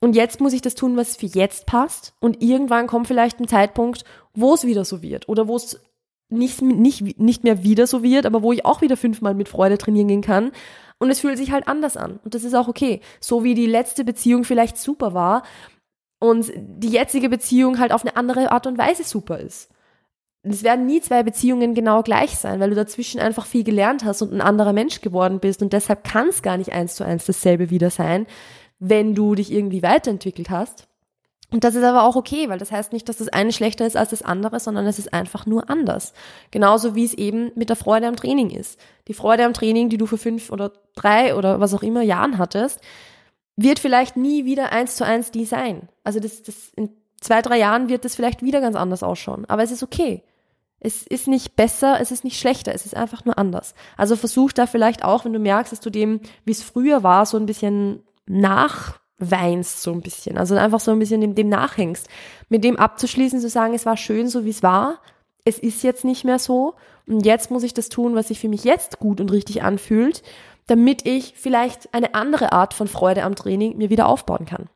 Und 0.00 0.16
jetzt 0.16 0.40
muss 0.40 0.54
ich 0.54 0.62
das 0.62 0.74
tun, 0.74 0.96
was 0.96 1.16
für 1.16 1.26
jetzt 1.26 1.66
passt. 1.66 2.14
Und 2.20 2.42
irgendwann 2.42 2.86
kommt 2.86 3.06
vielleicht 3.06 3.38
ein 3.38 3.48
Zeitpunkt, 3.48 4.04
wo 4.34 4.54
es 4.54 4.64
wieder 4.64 4.86
so 4.86 5.02
wird 5.02 5.28
oder 5.28 5.46
wo 5.46 5.56
es 5.56 5.78
nicht, 6.30 6.62
nicht, 6.62 7.18
nicht 7.18 7.44
mehr 7.44 7.62
wieder 7.62 7.86
so 7.86 8.02
wird, 8.02 8.26
aber 8.26 8.42
wo 8.42 8.52
ich 8.52 8.64
auch 8.64 8.80
wieder 8.80 8.96
fünfmal 8.96 9.34
mit 9.34 9.48
Freude 9.48 9.78
trainieren 9.78 10.08
gehen 10.08 10.22
kann. 10.22 10.52
Und 10.98 11.10
es 11.10 11.20
fühlt 11.20 11.38
sich 11.38 11.50
halt 11.50 11.66
anders 11.66 11.96
an. 11.96 12.20
Und 12.24 12.34
das 12.34 12.44
ist 12.44 12.54
auch 12.54 12.68
okay. 12.68 13.00
So 13.20 13.42
wie 13.42 13.54
die 13.54 13.66
letzte 13.66 14.04
Beziehung 14.04 14.44
vielleicht 14.44 14.76
super 14.76 15.14
war 15.14 15.42
und 16.20 16.52
die 16.56 16.90
jetzige 16.90 17.28
Beziehung 17.28 17.78
halt 17.78 17.92
auf 17.92 18.02
eine 18.02 18.16
andere 18.16 18.52
Art 18.52 18.66
und 18.66 18.78
Weise 18.78 19.04
super 19.04 19.38
ist. 19.38 19.70
Es 20.42 20.62
werden 20.62 20.86
nie 20.86 21.00
zwei 21.00 21.22
Beziehungen 21.22 21.74
genau 21.74 22.02
gleich 22.02 22.38
sein, 22.38 22.60
weil 22.60 22.70
du 22.70 22.76
dazwischen 22.76 23.20
einfach 23.20 23.44
viel 23.44 23.64
gelernt 23.64 24.04
hast 24.04 24.22
und 24.22 24.32
ein 24.32 24.40
anderer 24.40 24.72
Mensch 24.72 25.00
geworden 25.02 25.38
bist 25.38 25.62
und 25.62 25.72
deshalb 25.72 26.04
kann 26.04 26.28
es 26.28 26.42
gar 26.42 26.56
nicht 26.56 26.72
eins 26.72 26.94
zu 26.94 27.04
eins 27.04 27.26
dasselbe 27.26 27.68
wieder 27.68 27.90
sein, 27.90 28.26
wenn 28.78 29.14
du 29.14 29.34
dich 29.34 29.52
irgendwie 29.52 29.82
weiterentwickelt 29.82 30.48
hast. 30.48 30.88
Und 31.52 31.64
das 31.64 31.74
ist 31.74 31.82
aber 31.82 32.04
auch 32.04 32.16
okay, 32.16 32.48
weil 32.48 32.58
das 32.58 32.70
heißt 32.70 32.92
nicht, 32.92 33.08
dass 33.08 33.16
das 33.16 33.28
eine 33.28 33.52
schlechter 33.52 33.86
ist 33.86 33.96
als 33.96 34.10
das 34.10 34.22
andere, 34.22 34.60
sondern 34.60 34.86
es 34.86 34.98
ist 34.98 35.12
einfach 35.12 35.46
nur 35.46 35.68
anders. 35.68 36.12
Genauso 36.50 36.94
wie 36.94 37.04
es 37.04 37.14
eben 37.14 37.50
mit 37.56 37.68
der 37.68 37.76
Freude 37.76 38.06
am 38.06 38.16
Training 38.16 38.50
ist. 38.50 38.78
Die 39.08 39.14
Freude 39.14 39.44
am 39.44 39.52
Training, 39.52 39.88
die 39.88 39.98
du 39.98 40.06
für 40.06 40.18
fünf 40.18 40.50
oder 40.50 40.72
drei 40.94 41.34
oder 41.34 41.58
was 41.58 41.74
auch 41.74 41.82
immer 41.82 42.02
Jahren 42.02 42.38
hattest, 42.38 42.80
wird 43.56 43.78
vielleicht 43.78 44.16
nie 44.16 44.44
wieder 44.44 44.72
eins 44.72 44.96
zu 44.96 45.04
eins 45.04 45.32
die 45.32 45.44
sein. 45.44 45.88
Also 46.04 46.20
das, 46.20 46.42
das 46.42 46.72
in 46.76 46.90
zwei, 47.20 47.42
drei 47.42 47.58
Jahren 47.58 47.88
wird 47.88 48.04
das 48.04 48.14
vielleicht 48.14 48.42
wieder 48.42 48.60
ganz 48.60 48.76
anders 48.76 49.02
ausschauen. 49.02 49.44
Aber 49.46 49.62
es 49.62 49.72
ist 49.72 49.82
okay. 49.82 50.22
Es 50.78 51.02
ist 51.02 51.28
nicht 51.28 51.56
besser, 51.56 52.00
es 52.00 52.10
ist 52.10 52.24
nicht 52.24 52.38
schlechter, 52.38 52.74
es 52.74 52.86
ist 52.86 52.96
einfach 52.96 53.26
nur 53.26 53.36
anders. 53.36 53.74
Also 53.98 54.16
versuch 54.16 54.52
da 54.52 54.66
vielleicht 54.66 55.04
auch, 55.04 55.26
wenn 55.26 55.34
du 55.34 55.38
merkst, 55.38 55.72
dass 55.72 55.80
du 55.80 55.90
dem, 55.90 56.20
wie 56.46 56.52
es 56.52 56.62
früher 56.62 57.02
war, 57.02 57.26
so 57.26 57.36
ein 57.36 57.44
bisschen 57.44 58.02
nach 58.26 58.99
weinst 59.20 59.82
so 59.82 59.92
ein 59.92 60.00
bisschen, 60.00 60.38
also 60.38 60.56
einfach 60.56 60.80
so 60.80 60.90
ein 60.90 60.98
bisschen 60.98 61.20
dem, 61.20 61.34
dem 61.34 61.48
nachhängst, 61.48 62.08
mit 62.48 62.64
dem 62.64 62.76
abzuschließen, 62.76 63.40
zu 63.40 63.48
sagen, 63.48 63.74
es 63.74 63.86
war 63.86 63.96
schön 63.96 64.28
so 64.28 64.44
wie 64.44 64.50
es 64.50 64.62
war, 64.62 64.98
es 65.44 65.58
ist 65.58 65.82
jetzt 65.82 66.04
nicht 66.04 66.24
mehr 66.24 66.38
so 66.38 66.74
und 67.06 67.24
jetzt 67.26 67.50
muss 67.50 67.62
ich 67.62 67.74
das 67.74 67.88
tun, 67.88 68.14
was 68.14 68.28
sich 68.28 68.40
für 68.40 68.48
mich 68.48 68.64
jetzt 68.64 68.98
gut 68.98 69.20
und 69.20 69.32
richtig 69.32 69.62
anfühlt, 69.62 70.22
damit 70.66 71.06
ich 71.06 71.34
vielleicht 71.36 71.92
eine 71.92 72.14
andere 72.14 72.52
Art 72.52 72.74
von 72.74 72.86
Freude 72.86 73.24
am 73.24 73.34
Training 73.34 73.76
mir 73.76 73.90
wieder 73.90 74.06
aufbauen 74.06 74.46
kann. 74.46 74.68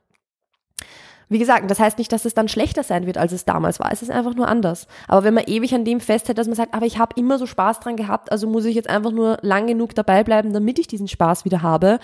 Wie 1.27 1.39
gesagt, 1.39 1.69
das 1.71 1.79
heißt 1.79 1.97
nicht, 1.97 2.11
dass 2.11 2.25
es 2.25 2.35
dann 2.35 2.47
schlechter 2.47 2.83
sein 2.83 3.07
wird, 3.07 3.17
als 3.17 3.31
es 3.31 3.45
damals 3.45 3.79
war. 3.79 3.91
Es 3.91 4.01
ist 4.01 4.11
einfach 4.11 4.35
nur 4.35 4.47
anders. 4.47 4.87
Aber 5.07 5.23
wenn 5.23 5.33
man 5.33 5.45
ewig 5.47 5.73
an 5.73 5.85
dem 5.85 5.99
festhält, 5.99 6.37
dass 6.37 6.47
man 6.47 6.55
sagt, 6.55 6.73
aber 6.73 6.85
ich 6.85 6.99
habe 6.99 7.19
immer 7.19 7.39
so 7.39 7.47
Spaß 7.47 7.79
dran 7.79 7.95
gehabt, 7.95 8.31
also 8.31 8.47
muss 8.47 8.65
ich 8.65 8.75
jetzt 8.75 8.89
einfach 8.89 9.11
nur 9.11 9.39
lang 9.41 9.65
genug 9.65 9.95
dabei 9.95 10.23
bleiben, 10.23 10.53
damit 10.53 10.77
ich 10.77 10.87
diesen 10.87 11.07
Spaß 11.07 11.45
wieder 11.45 11.63
habe, 11.63 11.99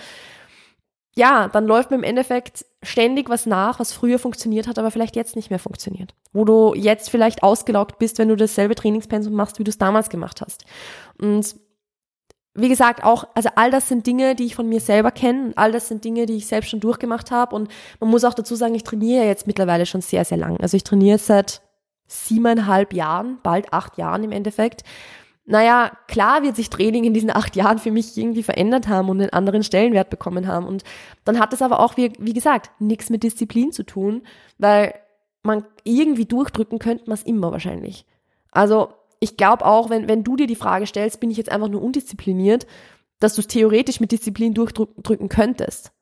ja, 1.14 1.48
dann 1.48 1.66
läuft 1.66 1.90
mir 1.90 1.96
im 1.96 2.04
Endeffekt 2.04 2.64
ständig 2.82 3.28
was 3.28 3.44
nach, 3.44 3.78
was 3.78 3.92
früher 3.92 4.18
funktioniert 4.18 4.66
hat, 4.66 4.78
aber 4.78 4.90
vielleicht 4.90 5.14
jetzt 5.14 5.36
nicht 5.36 5.50
mehr 5.50 5.58
funktioniert. 5.58 6.14
Wo 6.32 6.44
du 6.44 6.74
jetzt 6.74 7.10
vielleicht 7.10 7.42
ausgelaugt 7.42 7.98
bist, 7.98 8.18
wenn 8.18 8.28
du 8.28 8.36
dasselbe 8.36 8.74
Trainingspensum 8.74 9.34
machst, 9.34 9.58
wie 9.58 9.64
du 9.64 9.70
es 9.70 9.78
damals 9.78 10.08
gemacht 10.08 10.40
hast. 10.40 10.64
Und 11.18 11.56
wie 12.54 12.68
gesagt, 12.68 13.04
auch, 13.04 13.28
also 13.34 13.50
all 13.56 13.70
das 13.70 13.88
sind 13.88 14.06
Dinge, 14.06 14.34
die 14.34 14.44
ich 14.44 14.54
von 14.54 14.68
mir 14.68 14.80
selber 14.80 15.10
kenne, 15.10 15.52
all 15.56 15.72
das 15.72 15.88
sind 15.88 16.04
Dinge, 16.04 16.26
die 16.26 16.36
ich 16.36 16.46
selbst 16.46 16.70
schon 16.70 16.80
durchgemacht 16.80 17.30
habe. 17.30 17.56
Und 17.56 17.70
man 18.00 18.10
muss 18.10 18.24
auch 18.24 18.34
dazu 18.34 18.54
sagen, 18.54 18.74
ich 18.74 18.84
trainiere 18.84 19.24
jetzt 19.26 19.46
mittlerweile 19.46 19.86
schon 19.86 20.00
sehr, 20.00 20.24
sehr 20.24 20.38
lang. 20.38 20.58
Also 20.60 20.76
ich 20.76 20.84
trainiere 20.84 21.18
seit 21.18 21.62
siebeneinhalb 22.06 22.92
Jahren, 22.92 23.38
bald 23.42 23.72
acht 23.72 23.96
Jahren 23.96 24.24
im 24.24 24.32
Endeffekt 24.32 24.82
naja, 25.44 25.92
klar 26.06 26.42
wird 26.42 26.56
sich 26.56 26.70
Training 26.70 27.04
in 27.04 27.14
diesen 27.14 27.30
acht 27.30 27.56
Jahren 27.56 27.78
für 27.78 27.90
mich 27.90 28.16
irgendwie 28.16 28.44
verändert 28.44 28.88
haben 28.88 29.08
und 29.08 29.20
einen 29.20 29.30
anderen 29.30 29.64
Stellenwert 29.64 30.08
bekommen 30.08 30.46
haben. 30.46 30.66
Und 30.66 30.84
dann 31.24 31.40
hat 31.40 31.52
es 31.52 31.62
aber 31.62 31.80
auch, 31.80 31.96
wie, 31.96 32.12
wie 32.18 32.32
gesagt, 32.32 32.70
nichts 32.80 33.10
mit 33.10 33.24
Disziplin 33.24 33.72
zu 33.72 33.82
tun, 33.82 34.22
weil 34.58 34.94
man 35.42 35.64
irgendwie 35.82 36.26
durchdrücken 36.26 36.78
könnte 36.78 37.04
man 37.06 37.14
es 37.14 37.24
immer 37.24 37.50
wahrscheinlich. 37.50 38.06
Also 38.52 38.92
ich 39.18 39.36
glaube 39.36 39.64
auch, 39.64 39.90
wenn, 39.90 40.06
wenn 40.08 40.22
du 40.22 40.36
dir 40.36 40.46
die 40.46 40.56
Frage 40.56 40.86
stellst, 40.86 41.18
bin 41.18 41.30
ich 41.30 41.36
jetzt 41.36 41.50
einfach 41.50 41.68
nur 41.68 41.82
undiszipliniert, 41.82 42.66
dass 43.18 43.34
du 43.34 43.40
es 43.40 43.48
theoretisch 43.48 44.00
mit 44.00 44.12
Disziplin 44.12 44.54
durchdrücken 44.54 45.28
könntest. 45.28 45.92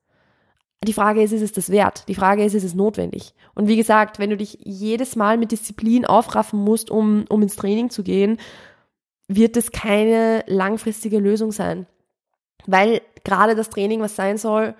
Die 0.82 0.94
Frage 0.94 1.22
ist, 1.22 1.32
ist 1.32 1.42
es 1.42 1.52
das 1.52 1.68
wert? 1.68 2.08
Die 2.08 2.14
Frage 2.14 2.42
ist, 2.42 2.54
ist 2.54 2.64
es 2.64 2.74
notwendig? 2.74 3.34
Und 3.54 3.68
wie 3.68 3.76
gesagt, 3.76 4.18
wenn 4.18 4.30
du 4.30 4.38
dich 4.38 4.58
jedes 4.62 5.14
Mal 5.16 5.36
mit 5.36 5.52
Disziplin 5.52 6.06
aufraffen 6.06 6.58
musst, 6.58 6.90
um, 6.90 7.26
um 7.28 7.42
ins 7.42 7.56
Training 7.56 7.90
zu 7.90 8.02
gehen, 8.02 8.38
wird 9.30 9.56
es 9.56 9.70
keine 9.70 10.42
langfristige 10.46 11.18
Lösung 11.18 11.52
sein. 11.52 11.86
Weil 12.66 13.00
gerade 13.24 13.54
das 13.54 13.70
Training 13.70 14.00
was 14.00 14.16
sein 14.16 14.38
soll, 14.38 14.74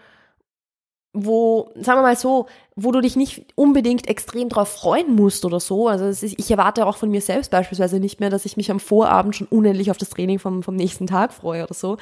wo, 1.12 1.70
sagen 1.74 1.98
wir 1.98 2.02
mal 2.02 2.16
so, 2.16 2.46
wo 2.76 2.92
du 2.92 3.00
dich 3.00 3.16
nicht 3.16 3.52
unbedingt 3.56 4.08
extrem 4.08 4.48
drauf 4.48 4.68
freuen 4.68 5.14
musst 5.14 5.44
oder 5.44 5.58
so. 5.58 5.88
Also 5.88 6.06
ist, 6.06 6.22
ich 6.22 6.50
erwarte 6.50 6.86
auch 6.86 6.96
von 6.96 7.10
mir 7.10 7.20
selbst 7.20 7.50
beispielsweise 7.50 7.98
nicht 8.00 8.20
mehr, 8.20 8.30
dass 8.30 8.44
ich 8.44 8.56
mich 8.56 8.70
am 8.70 8.80
Vorabend 8.80 9.34
schon 9.34 9.48
unendlich 9.48 9.90
auf 9.90 9.98
das 9.98 10.10
Training 10.10 10.38
vom, 10.38 10.62
vom 10.62 10.76
nächsten 10.76 11.06
Tag 11.06 11.32
freue 11.32 11.64
oder 11.64 11.74
so. 11.74 11.96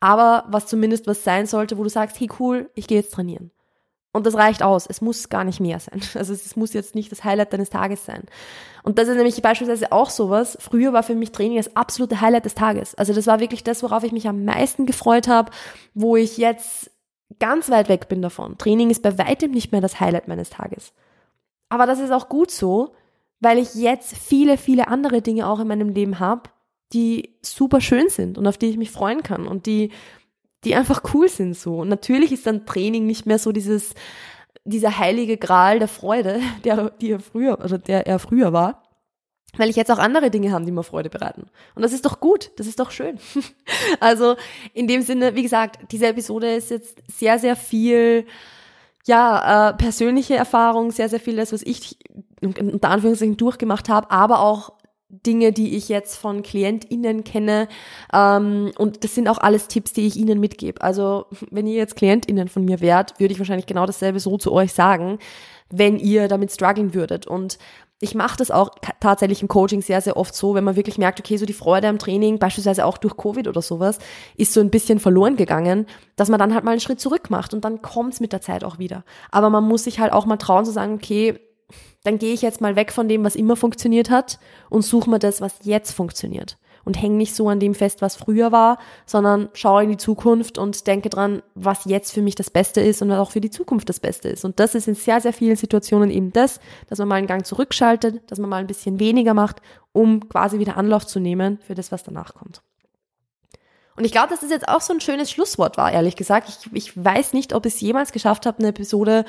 Aber 0.00 0.44
was 0.48 0.66
zumindest 0.66 1.06
was 1.06 1.24
sein 1.24 1.46
sollte, 1.46 1.78
wo 1.78 1.82
du 1.82 1.88
sagst, 1.88 2.18
hey 2.20 2.28
cool, 2.38 2.70
ich 2.74 2.86
gehe 2.86 2.98
jetzt 2.98 3.12
trainieren. 3.12 3.50
Und 4.12 4.26
das 4.26 4.34
reicht 4.34 4.62
aus. 4.62 4.86
Es 4.86 5.00
muss 5.00 5.30
gar 5.30 5.44
nicht 5.44 5.60
mehr 5.60 5.80
sein. 5.80 6.00
Also 6.14 6.32
es 6.34 6.54
muss 6.56 6.74
jetzt 6.74 6.94
nicht 6.94 7.10
das 7.10 7.24
Highlight 7.24 7.52
deines 7.52 7.70
Tages 7.70 8.04
sein. 8.04 8.24
Und 8.82 8.98
das 8.98 9.08
ist 9.08 9.16
nämlich 9.16 9.40
beispielsweise 9.40 9.90
auch 9.90 10.10
sowas. 10.10 10.58
Früher 10.60 10.92
war 10.92 11.02
für 11.02 11.14
mich 11.14 11.32
Training 11.32 11.56
das 11.56 11.76
absolute 11.76 12.20
Highlight 12.20 12.44
des 12.44 12.54
Tages. 12.54 12.94
Also 12.94 13.14
das 13.14 13.26
war 13.26 13.40
wirklich 13.40 13.64
das, 13.64 13.82
worauf 13.82 14.04
ich 14.04 14.12
mich 14.12 14.28
am 14.28 14.44
meisten 14.44 14.86
gefreut 14.86 15.28
habe, 15.28 15.50
wo 15.94 16.16
ich 16.16 16.36
jetzt 16.36 16.90
ganz 17.38 17.70
weit 17.70 17.88
weg 17.88 18.08
bin 18.08 18.20
davon. 18.20 18.58
Training 18.58 18.90
ist 18.90 19.02
bei 19.02 19.16
weitem 19.18 19.52
nicht 19.52 19.72
mehr 19.72 19.80
das 19.80 20.00
Highlight 20.00 20.28
meines 20.28 20.50
Tages. 20.50 20.92
Aber 21.70 21.86
das 21.86 22.00
ist 22.00 22.10
auch 22.10 22.28
gut 22.28 22.50
so, 22.50 22.94
weil 23.40 23.58
ich 23.58 23.74
jetzt 23.74 24.16
viele, 24.16 24.58
viele 24.58 24.88
andere 24.88 25.22
Dinge 25.22 25.48
auch 25.48 25.58
in 25.58 25.68
meinem 25.68 25.88
Leben 25.88 26.20
habe, 26.20 26.50
die 26.92 27.34
super 27.40 27.80
schön 27.80 28.08
sind 28.10 28.36
und 28.36 28.46
auf 28.46 28.58
die 28.58 28.66
ich 28.66 28.76
mich 28.76 28.90
freuen 28.90 29.22
kann 29.22 29.46
und 29.46 29.64
die 29.64 29.90
die 30.64 30.74
einfach 30.74 31.02
cool 31.14 31.28
sind 31.28 31.56
so. 31.56 31.78
Und 31.78 31.88
natürlich 31.88 32.32
ist 32.32 32.46
dann 32.46 32.66
Training 32.66 33.06
nicht 33.06 33.26
mehr 33.26 33.38
so 33.38 33.52
dieses, 33.52 33.94
dieser 34.64 34.98
heilige 34.98 35.36
Gral 35.36 35.78
der 35.78 35.88
Freude, 35.88 36.40
der, 36.64 36.90
die 36.90 37.12
er 37.12 37.20
früher, 37.20 37.58
oder 37.62 37.78
der 37.78 38.06
er 38.06 38.18
früher 38.18 38.52
war. 38.52 38.82
Weil 39.58 39.68
ich 39.68 39.76
jetzt 39.76 39.90
auch 39.90 39.98
andere 39.98 40.30
Dinge 40.30 40.50
habe, 40.50 40.64
die 40.64 40.72
mir 40.72 40.82
Freude 40.82 41.10
bereiten. 41.10 41.44
Und 41.74 41.82
das 41.82 41.92
ist 41.92 42.06
doch 42.06 42.20
gut, 42.20 42.50
das 42.56 42.66
ist 42.66 42.80
doch 42.80 42.90
schön. 42.90 43.18
also 44.00 44.36
in 44.72 44.88
dem 44.88 45.02
Sinne, 45.02 45.34
wie 45.34 45.42
gesagt, 45.42 45.92
diese 45.92 46.06
Episode 46.06 46.54
ist 46.54 46.70
jetzt 46.70 47.02
sehr, 47.06 47.38
sehr 47.38 47.54
viel, 47.54 48.24
ja, 49.04 49.70
äh, 49.70 49.74
persönliche 49.74 50.36
Erfahrung, 50.36 50.90
sehr, 50.90 51.10
sehr 51.10 51.20
viel 51.20 51.36
das, 51.36 51.52
was 51.52 51.60
ich 51.62 51.98
unter 52.40 52.88
Anführungszeichen 52.88 53.36
durchgemacht 53.36 53.90
habe, 53.90 54.10
aber 54.10 54.40
auch 54.40 54.72
Dinge, 55.12 55.52
die 55.52 55.76
ich 55.76 55.90
jetzt 55.90 56.16
von 56.16 56.42
KlientInnen 56.42 57.22
kenne. 57.22 57.68
Ähm, 58.12 58.72
und 58.78 59.04
das 59.04 59.14
sind 59.14 59.28
auch 59.28 59.38
alles 59.38 59.68
Tipps, 59.68 59.92
die 59.92 60.06
ich 60.06 60.16
Ihnen 60.16 60.40
mitgebe. 60.40 60.80
Also 60.80 61.26
wenn 61.50 61.66
ihr 61.66 61.74
jetzt 61.74 61.96
KlientInnen 61.96 62.48
von 62.48 62.64
mir 62.64 62.80
wärt, 62.80 63.20
würde 63.20 63.32
ich 63.32 63.38
wahrscheinlich 63.38 63.66
genau 63.66 63.84
dasselbe 63.84 64.20
so 64.20 64.38
zu 64.38 64.52
euch 64.52 64.72
sagen, 64.72 65.18
wenn 65.70 65.98
ihr 65.98 66.28
damit 66.28 66.50
strugglen 66.50 66.94
würdet. 66.94 67.26
Und 67.26 67.58
ich 68.00 68.14
mache 68.14 68.36
das 68.36 68.50
auch 68.50 68.70
tatsächlich 69.00 69.42
im 69.42 69.48
Coaching 69.48 69.80
sehr, 69.80 70.00
sehr 70.00 70.16
oft 70.16 70.34
so, 70.34 70.54
wenn 70.54 70.64
man 70.64 70.76
wirklich 70.76 70.98
merkt, 70.98 71.20
okay, 71.20 71.36
so 71.36 71.46
die 71.46 71.52
Freude 71.52 71.88
am 71.88 71.98
Training, 71.98 72.38
beispielsweise 72.38 72.84
auch 72.84 72.98
durch 72.98 73.16
Covid 73.16 73.46
oder 73.46 73.62
sowas, 73.62 73.98
ist 74.36 74.54
so 74.54 74.60
ein 74.60 74.70
bisschen 74.70 74.98
verloren 74.98 75.36
gegangen, 75.36 75.86
dass 76.16 76.28
man 76.28 76.40
dann 76.40 76.52
halt 76.52 76.64
mal 76.64 76.72
einen 76.72 76.80
Schritt 76.80 77.00
zurück 77.00 77.30
macht 77.30 77.54
und 77.54 77.64
dann 77.64 77.80
kommt's 77.80 78.18
mit 78.18 78.32
der 78.32 78.40
Zeit 78.40 78.64
auch 78.64 78.78
wieder. 78.78 79.04
Aber 79.30 79.50
man 79.50 79.68
muss 79.68 79.84
sich 79.84 80.00
halt 80.00 80.12
auch 80.12 80.26
mal 80.26 80.36
trauen 80.36 80.64
zu 80.64 80.72
sagen, 80.72 80.94
okay, 80.94 81.38
dann 82.04 82.18
gehe 82.18 82.34
ich 82.34 82.42
jetzt 82.42 82.60
mal 82.60 82.76
weg 82.76 82.92
von 82.92 83.08
dem, 83.08 83.24
was 83.24 83.36
immer 83.36 83.56
funktioniert 83.56 84.10
hat 84.10 84.38
und 84.70 84.82
suche 84.82 85.10
mir 85.10 85.18
das, 85.18 85.40
was 85.40 85.54
jetzt 85.62 85.92
funktioniert 85.92 86.58
und 86.84 87.00
hänge 87.00 87.16
nicht 87.16 87.34
so 87.34 87.48
an 87.48 87.60
dem 87.60 87.74
fest, 87.74 88.02
was 88.02 88.16
früher 88.16 88.52
war, 88.52 88.78
sondern 89.06 89.48
schaue 89.52 89.84
in 89.84 89.90
die 89.90 89.96
Zukunft 89.96 90.58
und 90.58 90.86
denke 90.86 91.08
dran, 91.08 91.42
was 91.54 91.84
jetzt 91.84 92.12
für 92.12 92.22
mich 92.22 92.34
das 92.34 92.50
Beste 92.50 92.80
ist 92.80 93.02
und 93.02 93.08
was 93.08 93.18
auch 93.18 93.30
für 93.30 93.40
die 93.40 93.50
Zukunft 93.50 93.88
das 93.88 94.00
Beste 94.00 94.28
ist. 94.28 94.44
Und 94.44 94.58
das 94.58 94.74
ist 94.74 94.88
in 94.88 94.94
sehr, 94.94 95.20
sehr 95.20 95.32
vielen 95.32 95.56
Situationen 95.56 96.10
eben 96.10 96.32
das, 96.32 96.60
dass 96.88 96.98
man 96.98 97.08
mal 97.08 97.14
einen 97.16 97.26
Gang 97.26 97.46
zurückschaltet, 97.46 98.30
dass 98.30 98.38
man 98.38 98.50
mal 98.50 98.56
ein 98.56 98.66
bisschen 98.66 98.98
weniger 98.98 99.34
macht, 99.34 99.62
um 99.92 100.28
quasi 100.28 100.58
wieder 100.58 100.76
Anlauf 100.76 101.06
zu 101.06 101.20
nehmen 101.20 101.58
für 101.60 101.74
das, 101.74 101.92
was 101.92 102.02
danach 102.02 102.34
kommt. 102.34 102.62
Und 103.96 104.04
ich 104.04 104.12
glaube, 104.12 104.28
dass 104.28 104.40
das 104.40 104.50
jetzt 104.50 104.68
auch 104.68 104.80
so 104.80 104.92
ein 104.92 105.00
schönes 105.00 105.30
Schlusswort 105.30 105.76
war, 105.76 105.92
ehrlich 105.92 106.16
gesagt. 106.16 106.48
Ich, 106.48 106.72
ich 106.72 107.04
weiß 107.04 107.34
nicht, 107.34 107.52
ob 107.52 107.66
ich 107.66 107.74
es 107.74 107.80
jemals 107.80 108.12
geschafft 108.12 108.46
habe, 108.46 108.58
eine 108.58 108.68
Episode 108.68 109.24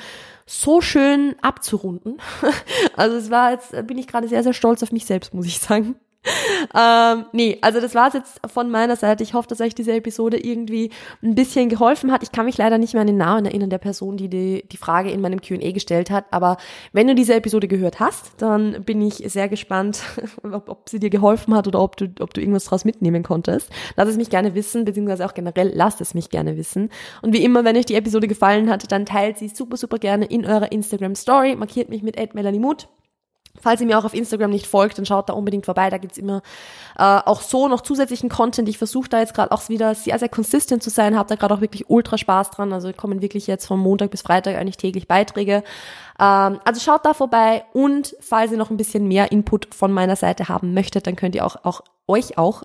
so 0.46 0.80
schön 0.80 1.36
abzurunden. 1.42 2.20
Also 2.96 3.16
es 3.16 3.30
war 3.30 3.50
jetzt, 3.50 3.72
bin 3.86 3.98
ich 3.98 4.06
gerade 4.06 4.28
sehr, 4.28 4.44
sehr 4.44 4.52
stolz 4.52 4.82
auf 4.82 4.92
mich 4.92 5.04
selbst, 5.04 5.34
muss 5.34 5.46
ich 5.46 5.58
sagen. 5.58 5.96
ähm, 6.74 7.26
nee, 7.32 7.58
also 7.60 7.80
das 7.80 7.94
war's 7.94 8.14
jetzt 8.14 8.40
von 8.46 8.70
meiner 8.70 8.96
Seite. 8.96 9.22
Ich 9.22 9.34
hoffe, 9.34 9.48
dass 9.48 9.60
euch 9.60 9.74
diese 9.74 9.92
Episode 9.92 10.38
irgendwie 10.38 10.90
ein 11.22 11.34
bisschen 11.34 11.68
geholfen 11.68 12.10
hat. 12.10 12.22
Ich 12.22 12.32
kann 12.32 12.46
mich 12.46 12.56
leider 12.56 12.78
nicht 12.78 12.94
mehr 12.94 13.02
an 13.02 13.06
den 13.06 13.16
Namen 13.16 13.46
erinnern 13.46 13.70
der 13.70 13.78
Person, 13.78 14.16
die 14.16 14.28
die, 14.28 14.64
die 14.70 14.76
Frage 14.76 15.10
in 15.10 15.20
meinem 15.20 15.40
Q&A 15.40 15.72
gestellt 15.72 16.10
hat. 16.10 16.24
Aber 16.30 16.56
wenn 16.92 17.06
du 17.06 17.14
diese 17.14 17.34
Episode 17.34 17.68
gehört 17.68 18.00
hast, 18.00 18.32
dann 18.38 18.84
bin 18.84 19.02
ich 19.02 19.16
sehr 19.26 19.48
gespannt, 19.48 20.00
ob, 20.42 20.68
ob 20.68 20.88
sie 20.88 20.98
dir 20.98 21.10
geholfen 21.10 21.54
hat 21.54 21.66
oder 21.66 21.80
ob 21.80 21.96
du, 21.96 22.08
ob 22.20 22.32
du 22.32 22.40
irgendwas 22.40 22.64
draus 22.64 22.84
mitnehmen 22.84 23.22
konntest. 23.22 23.70
Lass 23.96 24.08
es 24.08 24.16
mich 24.16 24.30
gerne 24.30 24.54
wissen, 24.54 24.84
beziehungsweise 24.84 25.26
auch 25.26 25.34
generell 25.34 25.72
lasst 25.74 26.00
es 26.00 26.14
mich 26.14 26.30
gerne 26.30 26.56
wissen. 26.56 26.90
Und 27.22 27.34
wie 27.34 27.44
immer, 27.44 27.64
wenn 27.64 27.76
euch 27.76 27.86
die 27.86 27.96
Episode 27.96 28.28
gefallen 28.28 28.70
hat, 28.70 28.90
dann 28.90 29.06
teilt 29.06 29.38
sie 29.38 29.48
super, 29.48 29.76
super 29.76 29.98
gerne 29.98 30.24
in 30.24 30.46
eurer 30.46 30.72
Instagram 30.72 31.14
Story. 31.14 31.54
Markiert 31.56 31.90
mich 31.90 32.02
mit 32.02 32.34
Melanie 32.34 32.58
Mut 32.58 32.88
Falls 33.60 33.80
ihr 33.80 33.86
mir 33.86 33.98
auch 33.98 34.04
auf 34.04 34.14
Instagram 34.14 34.50
nicht 34.50 34.66
folgt, 34.66 34.98
dann 34.98 35.06
schaut 35.06 35.28
da 35.28 35.32
unbedingt 35.32 35.64
vorbei. 35.64 35.88
Da 35.88 35.98
gibt's 35.98 36.18
immer 36.18 36.42
äh, 36.98 37.02
auch 37.02 37.40
so 37.40 37.68
noch 37.68 37.80
zusätzlichen 37.80 38.28
Content. 38.28 38.68
Ich 38.68 38.78
versuche 38.78 39.08
da 39.08 39.20
jetzt 39.20 39.34
gerade 39.34 39.52
auch 39.52 39.68
wieder 39.68 39.94
sehr, 39.94 40.18
sehr 40.18 40.28
consistent 40.28 40.82
zu 40.82 40.90
sein, 40.90 41.16
habe 41.16 41.28
da 41.28 41.36
gerade 41.36 41.54
auch 41.54 41.60
wirklich 41.60 41.88
ultra 41.88 42.18
Spaß 42.18 42.50
dran. 42.50 42.72
Also 42.72 42.92
kommen 42.92 43.22
wirklich 43.22 43.46
jetzt 43.46 43.66
von 43.66 43.78
Montag 43.78 44.10
bis 44.10 44.22
Freitag 44.22 44.56
eigentlich 44.56 44.76
täglich 44.76 45.08
Beiträge. 45.08 45.62
Ähm, 46.18 46.60
also 46.64 46.80
schaut 46.80 47.06
da 47.06 47.14
vorbei 47.14 47.64
und 47.72 48.16
falls 48.20 48.52
ihr 48.52 48.58
noch 48.58 48.70
ein 48.70 48.76
bisschen 48.76 49.06
mehr 49.08 49.32
Input 49.32 49.74
von 49.74 49.92
meiner 49.92 50.16
Seite 50.16 50.48
haben 50.48 50.74
möchtet, 50.74 51.06
dann 51.06 51.16
könnt 51.16 51.34
ihr 51.34 51.46
auch, 51.46 51.56
auch 51.64 51.82
euch 52.06 52.36
auch 52.38 52.62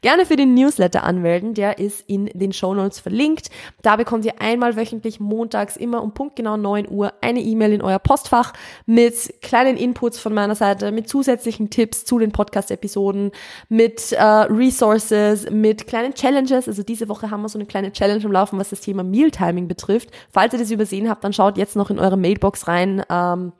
gerne 0.00 0.26
für 0.26 0.36
den 0.36 0.54
Newsletter 0.54 1.04
anmelden. 1.04 1.54
Der 1.54 1.78
ist 1.78 2.04
in 2.06 2.26
den 2.26 2.52
Show 2.52 2.74
Notes 2.74 3.00
verlinkt. 3.00 3.50
Da 3.82 3.96
bekommt 3.96 4.24
ihr 4.24 4.40
einmal 4.40 4.76
wöchentlich 4.76 5.20
montags 5.20 5.76
immer 5.76 6.02
um 6.02 6.12
punktgenau 6.12 6.56
9 6.56 6.88
Uhr 6.88 7.12
eine 7.20 7.40
E-Mail 7.40 7.72
in 7.72 7.82
euer 7.82 7.98
Postfach 7.98 8.52
mit 8.86 9.34
kleinen 9.42 9.76
Inputs 9.76 10.18
von 10.18 10.34
meiner 10.34 10.54
Seite, 10.54 10.92
mit 10.92 11.08
zusätzlichen 11.08 11.70
Tipps 11.70 12.04
zu 12.04 12.18
den 12.18 12.32
Podcast-Episoden, 12.32 13.32
mit 13.68 14.12
äh, 14.12 14.22
Resources, 14.22 15.50
mit 15.50 15.86
kleinen 15.86 16.14
Challenges. 16.14 16.68
Also 16.68 16.82
diese 16.82 17.08
Woche 17.08 17.30
haben 17.30 17.42
wir 17.42 17.48
so 17.48 17.58
eine 17.58 17.66
kleine 17.66 17.92
Challenge 17.92 18.24
am 18.24 18.32
Laufen, 18.32 18.58
was 18.58 18.70
das 18.70 18.80
Thema 18.80 19.02
Mealtiming 19.02 19.68
betrifft. 19.68 20.10
Falls 20.30 20.52
ihr 20.52 20.58
das 20.58 20.70
übersehen 20.70 21.08
habt, 21.08 21.24
dann 21.24 21.32
schaut 21.32 21.58
jetzt 21.58 21.76
noch 21.76 21.90
in 21.90 21.98
eure 21.98 22.16
Mailbox 22.16 22.68
rein. 22.68 23.02
Ähm, 23.10 23.52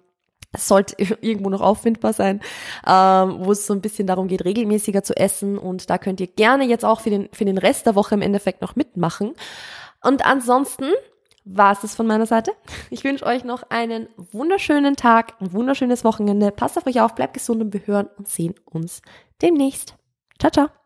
sollte 0.56 0.96
irgendwo 1.20 1.50
noch 1.50 1.60
auffindbar 1.60 2.12
sein, 2.12 2.40
ähm, 2.86 3.38
wo 3.40 3.52
es 3.52 3.66
so 3.66 3.74
ein 3.74 3.80
bisschen 3.80 4.06
darum 4.06 4.28
geht, 4.28 4.44
regelmäßiger 4.44 5.02
zu 5.02 5.16
essen. 5.16 5.58
Und 5.58 5.90
da 5.90 5.98
könnt 5.98 6.20
ihr 6.20 6.26
gerne 6.26 6.64
jetzt 6.64 6.84
auch 6.84 7.00
für 7.00 7.10
den, 7.10 7.28
für 7.32 7.44
den 7.44 7.58
Rest 7.58 7.86
der 7.86 7.94
Woche 7.94 8.14
im 8.14 8.22
Endeffekt 8.22 8.62
noch 8.62 8.76
mitmachen. 8.76 9.34
Und 10.02 10.24
ansonsten 10.24 10.86
war 11.44 11.72
es 11.72 11.80
das 11.80 11.94
von 11.94 12.06
meiner 12.06 12.26
Seite. 12.26 12.52
Ich 12.90 13.04
wünsche 13.04 13.26
euch 13.26 13.44
noch 13.44 13.64
einen 13.70 14.08
wunderschönen 14.16 14.96
Tag, 14.96 15.34
ein 15.40 15.52
wunderschönes 15.52 16.04
Wochenende. 16.04 16.50
Passt 16.50 16.78
auf 16.78 16.86
euch 16.86 17.00
auf, 17.00 17.14
bleibt 17.14 17.34
gesund 17.34 17.60
und 17.60 17.72
wir 17.72 17.86
hören 17.86 18.08
und 18.16 18.28
sehen 18.28 18.54
uns 18.64 19.02
demnächst. 19.42 19.94
Ciao, 20.38 20.50
ciao. 20.50 20.77